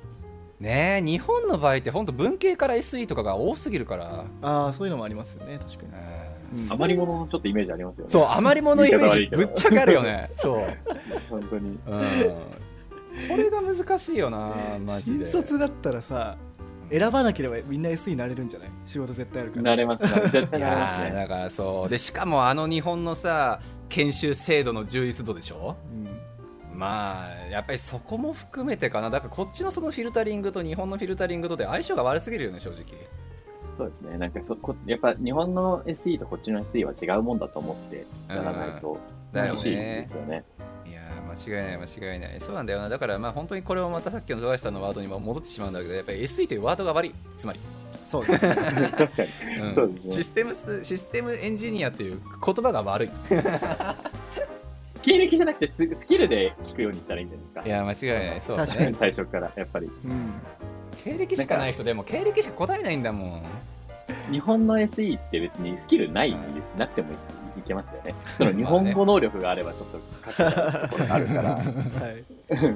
[0.60, 4.26] ねえ日本の場合って本当文系から SE とかが多すぎるから。
[4.42, 5.90] ああそういうのもありますよね確かに。
[6.54, 6.74] うんうん。
[6.74, 8.10] 余り物のちょっとイメージありますよね。
[8.10, 10.30] そう余り物イメージぶっちゃけあるよね。
[10.36, 10.64] そう、
[11.30, 11.70] 本当に。
[11.70, 14.54] うん、これが難しいよな
[14.86, 16.38] マジ新で卒だったらさ
[16.92, 18.70] 選ばなければみんな SE になれるんじゃない？
[18.86, 19.64] 仕事絶対あるから。
[19.64, 20.22] なれますね。
[20.30, 21.16] 絶対いなれますね。
[21.16, 21.90] だからそう。
[21.90, 25.76] でしかもあの日本のさ研修制度の充実度でしょ？
[26.74, 26.78] うん。
[26.78, 29.10] まあやっぱりそこも含めてかな。
[29.10, 32.84] だからこっちのそのフィルタリングと日本のフィルタリングとで相性が悪すぎるよね正直。
[33.78, 34.18] そうですね。
[34.18, 38.98] なんかそこ、やっぱ日本の SE とこっちの SE は違うもんだと思ってやらないと
[39.32, 40.44] だよ楽しいでねすよね。
[41.32, 42.36] 間違いない間違いない。
[42.40, 42.90] そうなんだよな。
[42.90, 47.16] だからまあ本当にこれをまたさっきの富樫さんのワードにも戻ってしまうんだけどやっぱり SE というワードが悪い。
[47.38, 47.60] つまり、
[48.08, 48.46] そうです。
[48.46, 48.56] ね
[48.98, 50.12] 確かに。
[50.12, 53.10] システムスシステムエンジニアっていう言葉が悪い。
[55.02, 58.42] 経歴じゃなくてススキルで聞くようにしたらいいんじゃないいや間違いない。
[58.42, 58.92] そうだ確かに。
[58.92, 59.00] ねですか。
[59.00, 59.88] 最初から、やっぱり。
[59.88, 60.34] うん。
[61.04, 63.44] 経歴しかない人でも経歴しか答えないんだもん。
[64.32, 66.36] 日本の SE って別にスキルない、
[66.78, 67.16] なくてもい
[67.62, 68.16] けますよね。
[68.38, 71.64] その日本語能力があればちょっと勝てたところがあるから、はい。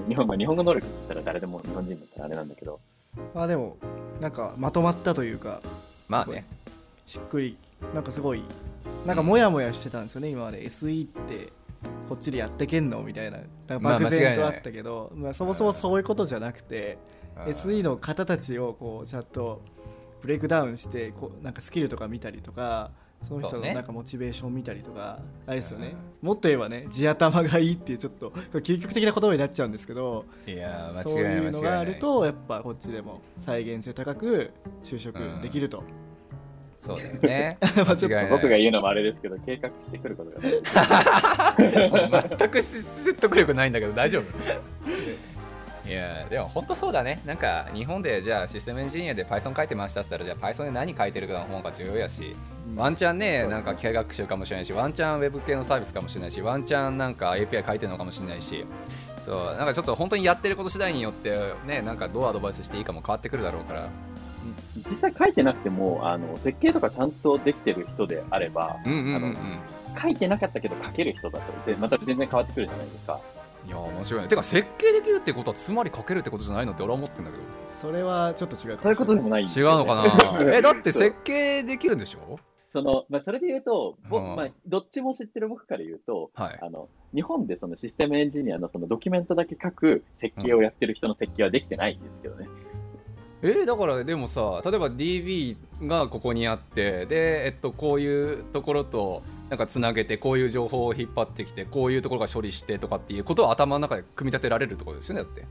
[0.09, 2.79] 日本語日本語能力って言ったら誰でも日本人だったらあれなんだけど、
[3.33, 3.77] まあでも
[4.19, 5.61] なんかまとまったというか
[6.09, 6.45] まあね。
[7.05, 7.57] しっくり
[7.93, 8.43] なんかすごい
[9.05, 10.63] なんかモヤモヤしてたんですよね今まで。
[10.63, 11.53] SE って
[12.09, 13.39] こっちでやってけんのみたいな。
[13.79, 16.97] 漠然とあったけど、まあ、そもそもそういうことじゃなくて
[17.47, 19.61] SE の方たちをこうちゃんと
[20.21, 22.91] ブレイクダウンしてこうなんかスキルとか見たりとか
[23.21, 34.51] その人のなんかモチベーション見たりとか、あれですよね、もっと言えばね地頭がいいっていうちょっと究極的な言葉になっちゃうんですけどいやーそう間違いないいうのがあるとやっぱこっちでも再現性高く
[34.83, 35.83] 就職できると、
[36.85, 37.57] そうだよね。
[37.83, 41.55] まあちょっと僕が言うのもあれですけど、計画してくることが。
[42.37, 44.23] 全く説得力ないんだけど大丈夫。
[45.87, 47.21] いやでも本当そうだね。
[47.25, 52.35] なんか日本でじゃあシステムエンジニアで Python 書いてましたって言ったらじゃあ Python で何書いてるかの方が重要やし
[52.75, 58.65] ワンチャンねなんか機械学習かもしれないしワンチャンウェブ系のサービスかもしれないしワンチャンなんか API 書いてるのかもしれないし
[59.19, 63.89] そうなんかちょっと本当にやってること次第によってねなんかどうアドバイスしていいかも変わってくるだろうから。
[64.75, 68.77] 実際書いてなくても、あの、設計とかちゃんとできてる人であれば、
[69.99, 73.19] 書いてなかったけど書ける人だと、でまた全然変わってくるじゃないですか。
[73.65, 74.27] いや面白いね。
[74.27, 77.43] てか設計できるってことはつまり書けるってことじゃないのって俺は思ってるんだけど。
[77.81, 79.95] それはちょっと違うかそういうことでももないんです違うのか
[80.43, 80.53] な？
[80.53, 82.37] えだって設計できるんでしょ？
[82.75, 92.49] その、まあ、それで言うと、ぼうんまあ、どっちも知ってる僕から言うと、はいあの、日本でそのシステムエンジニアのそのドキュメントだけ書く設計をやってる人の設計はできてないんですけどね。
[93.41, 105.45] えーだからでもさ例えば DB がここにあってで、えっと、こういうところとなんかつなげてこういう情報を引っ張ってきてこういうところが処理してとかっていうことは頭の中で組み立てられるってことですよねだって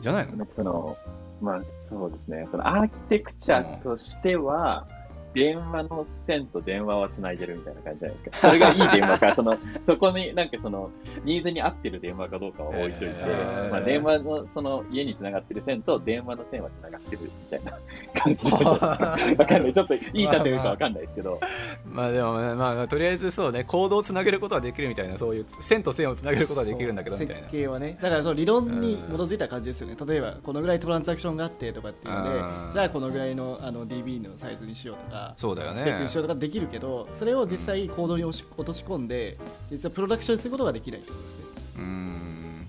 [0.00, 0.96] じゃないのその、
[1.40, 2.48] まあ、そうですね。
[2.50, 4.86] そのアーキテクチャとしては、
[5.34, 8.48] 電話の線と電話はつないでるみたいな感じじゃないですか。
[8.48, 9.56] それがいい電話か、 その、
[9.86, 10.90] そこになんかその、
[11.24, 13.70] ニーズに合ってる電話かどうかは置いといて、えー。
[13.70, 17.72] まあ、電話の、その、家につながってる線と電話の線はつながってるみたいな
[18.20, 18.50] 感じ
[19.38, 19.74] わかんない。
[19.74, 21.40] ちょっといい例えかわかんないですけど、
[21.84, 27.42] まあでもね、まあ、とりあえずそうねコードをつなげることはできるみたいなそういう線と線をつなげることはできるんだけどみたいな。
[27.42, 27.98] 設計はね。
[28.00, 39.36] だからその理論に基づいた感じですよね、例えばこのぐらいトランザクションがあってとかっていうのうんでじゃあこのぐらいのあの DB のサイズにしようとかそうだよスペックねにしようとかできるけどそれを実際コードに押し落とし込んで
[39.68, 41.44] 実はプロダクションにすることができないってことですね。
[41.78, 41.80] う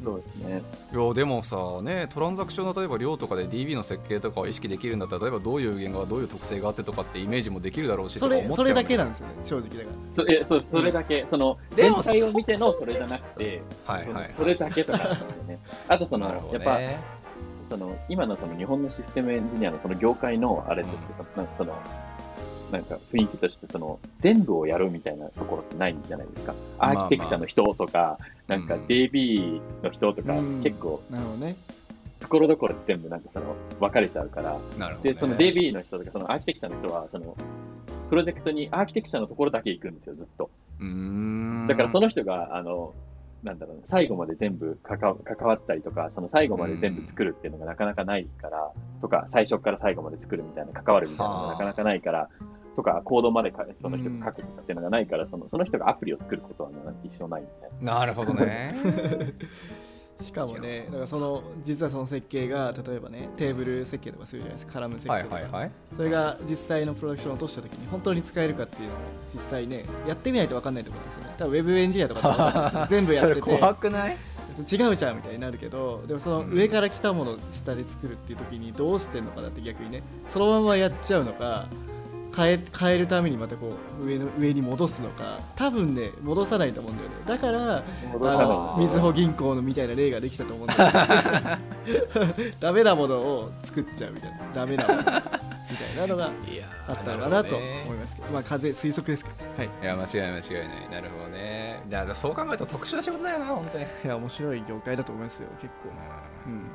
[0.04, 0.62] そうですね。
[0.94, 10.16] いやでもさねトランザクションの例えば量とかで DB の設計とかを意識できるんだったら例えばどういう言語がどういう特性があってとかってイメージもできるだろうしそれそれだけなんんですよね正直だから。
[10.16, 15.60] そえそうそれだけ、その、でも全体を見てのそれじゃなくて、そのはいはいそれだけとかなんですよね。
[15.88, 16.80] あとその、なるほやっぱ、
[17.70, 21.74] その今のその日本のシステムエンジニアのその業界のあれとして、なんかその
[22.72, 26.54] なんか雰囲気としてその全部をやるみたいなところってないんじゃないですか。
[26.78, 27.04] まあまあ。
[27.04, 28.18] アーキテクチャの人とか、
[28.48, 28.86] なんかうん。
[28.86, 30.62] DB の人とか、うん。
[30.64, 31.56] 結構なるほどね
[32.22, 37.36] ところどころで全部なんかその分かれちゃうから、なるほど、ね、で、その DB の人とか、そのアーキテクチャの人は、その
[38.10, 40.50] プロジェクトにアーキテクチャのところだけ行くんですよ、ずっと。
[40.80, 41.68] うーん。
[41.68, 42.94] だからその人が、あの、
[43.44, 52.30] なんだろうな、最後まで全部関わ関わったりとか、その最後まで全部作るっていうのがなかなかないから、とか、最初から最後まで作るみたいな、関わるみたいなのがなかなかないから、
[52.76, 58.00] とか、コードまでかその人が書くとかっていうのがないから、そのその人がアプリを作ることはな一緒ないみたいな。
[58.00, 58.76] なるほどね。
[60.22, 64.74] しかもねだからその実はその設計が例えばねテーブル設計とかするじゃないですか。
[64.74, 68.98] カラム設計はいとか、はいはいそれが実際のプロダクションを落とした時に本当に使えるかっていうのを
[69.34, 71.34] 実際ねやってみないと分かんないところですよね。
[71.38, 73.42] 多分ウェブエンジニアとか 全部やってて。
[73.42, 74.18] それ怖くない？
[74.60, 81.68] 違うじゃんみたいになるけどでもその上から来たものを下で作るっていう時にどうしてんのかなって逆にねそのままやっちゃうのか
[82.36, 87.16] 変え変えるためにまたこう上の上に戻すのか多分ね戻さないと思うんだよね。
[87.26, 87.84] だからあ
[88.44, 92.56] のみずほ銀行のみたいな例ができたと思うんだよね。
[92.60, 94.40] ダメなものを作っちゃうみたいな。
[94.54, 96.32] ダメなものみたいなのが
[96.88, 98.28] あったのかなと思いますけど。
[98.30, 99.70] まあ風推測ですけどねはい。
[99.84, 100.90] いや間違い間違いない。
[100.90, 101.84] なるほどね。
[101.90, 103.84] いやそう考えると特殊な仕事だよな本当に。
[103.84, 105.90] いや面白い業界だと思いますよ結構。
[106.48, 106.72] うん。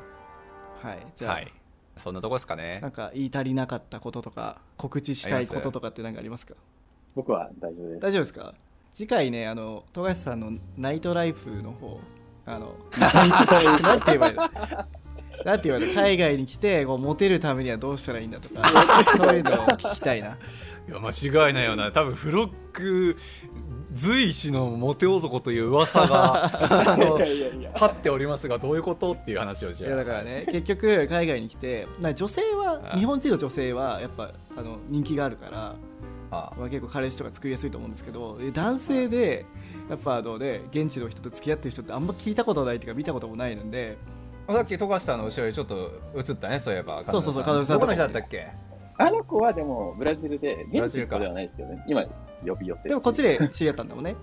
[0.89, 0.99] はい。
[1.15, 1.51] じゃあ、はい
[1.97, 2.79] そんなとこですかね。
[2.81, 6.55] なんか言い足りなかったこととか告知したいこととかって何かありますか？
[7.15, 7.99] 僕は大丈夫です。
[7.99, 8.53] 大丈夫ですか？
[8.93, 11.99] 次回ねあの富樫さんのナイトライフの方
[12.45, 14.41] あのなんて言えばいいの？
[15.45, 16.01] なんて言えばいいの？
[16.01, 18.61] 海外に来てこうモテるためにはどうしたらいいんだとか
[19.17, 20.29] そういうのを聞きたいな。
[20.29, 21.91] いや間違いないよな。
[21.91, 23.17] 多分フロック
[23.97, 26.51] 随一のモテ男という噂が。
[27.75, 29.89] 立っておりますがどういうことっていう話をじゃあ。
[29.89, 35.75] いやだからね結局海外に来てな女性はあ日本人の女性はやっぱあの人気があるから
[36.29, 39.45] あまあ、結構彼氏とか作りやすいと思うんですけどえ男性で
[39.89, 43.97] やっぱあのね現地の人と付き合ってる人ってあんま聞いたことないっていうか見たこともないので
[44.49, 47.03] さっき富樫さんの後ろにちょっと映ったねそういえば。
[47.05, 48.47] そうそうそう彼女さんどこの人だったっけ？
[48.97, 51.17] あの子はでもブラジルで、ブラジルか。
[51.17, 51.83] 現地の子ではないですよね。
[51.87, 52.03] 今、
[52.47, 52.89] 呼び寄せ。
[52.89, 54.15] でもこっちで知り合ったんだもんね。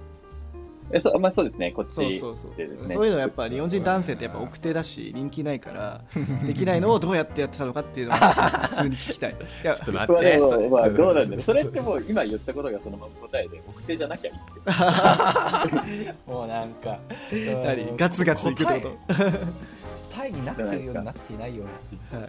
[0.92, 2.52] え そうまあそうですね、こっちそうそうそう。
[2.56, 2.94] でですね。
[2.94, 6.02] そういうのやっぱ日本人男性ってやっぱ奥手だし人気ないから
[6.46, 9.30] できないのをどうやってやってたのかっていうのを普通に聞きたい。
[9.30, 10.68] いや ちょっと待まあって。
[10.68, 11.40] まあどうなんだろう。
[11.40, 16.14] それってもう今言ったことがそのまま答えで、特定じゃなきゃいいって。
[16.26, 16.98] もうなんか
[17.32, 17.96] 何？
[17.96, 19.14] ガツガツいくってこと？
[20.14, 21.64] 答えになってるようになっていないよ
[22.12, 22.24] うはい。
[22.24, 22.28] っ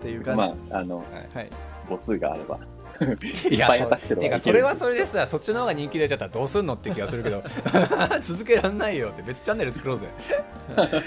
[0.00, 1.02] ていう感まじあ、あの、は
[1.42, 1.48] い。
[1.88, 2.58] 母数があれば。
[3.50, 7.42] いっぱい渡してるてかそれはそれでさそっちの方が人気出ちゃったらどうすんのって気がするけど
[8.22, 10.08] 続けらんないよって別チャンネル作ろうぜ。
[10.76, 10.88] はい。
[10.88, 11.00] ま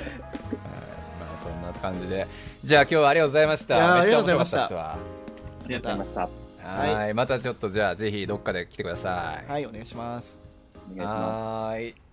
[1.33, 2.27] あそんな感じで。
[2.63, 3.75] じゃあ今日はありがとうございました。
[3.75, 4.57] めっちゃ面白かっありがとうございました。
[4.57, 4.97] たっすわあ
[5.67, 6.29] りがとうございまし
[6.63, 6.69] た。
[6.69, 7.13] はい。
[7.13, 9.51] またちょっとじゃあぜひどっかで来てください。
[9.51, 10.39] はいお願いします。
[10.93, 11.19] お願いします。
[11.19, 12.08] はーい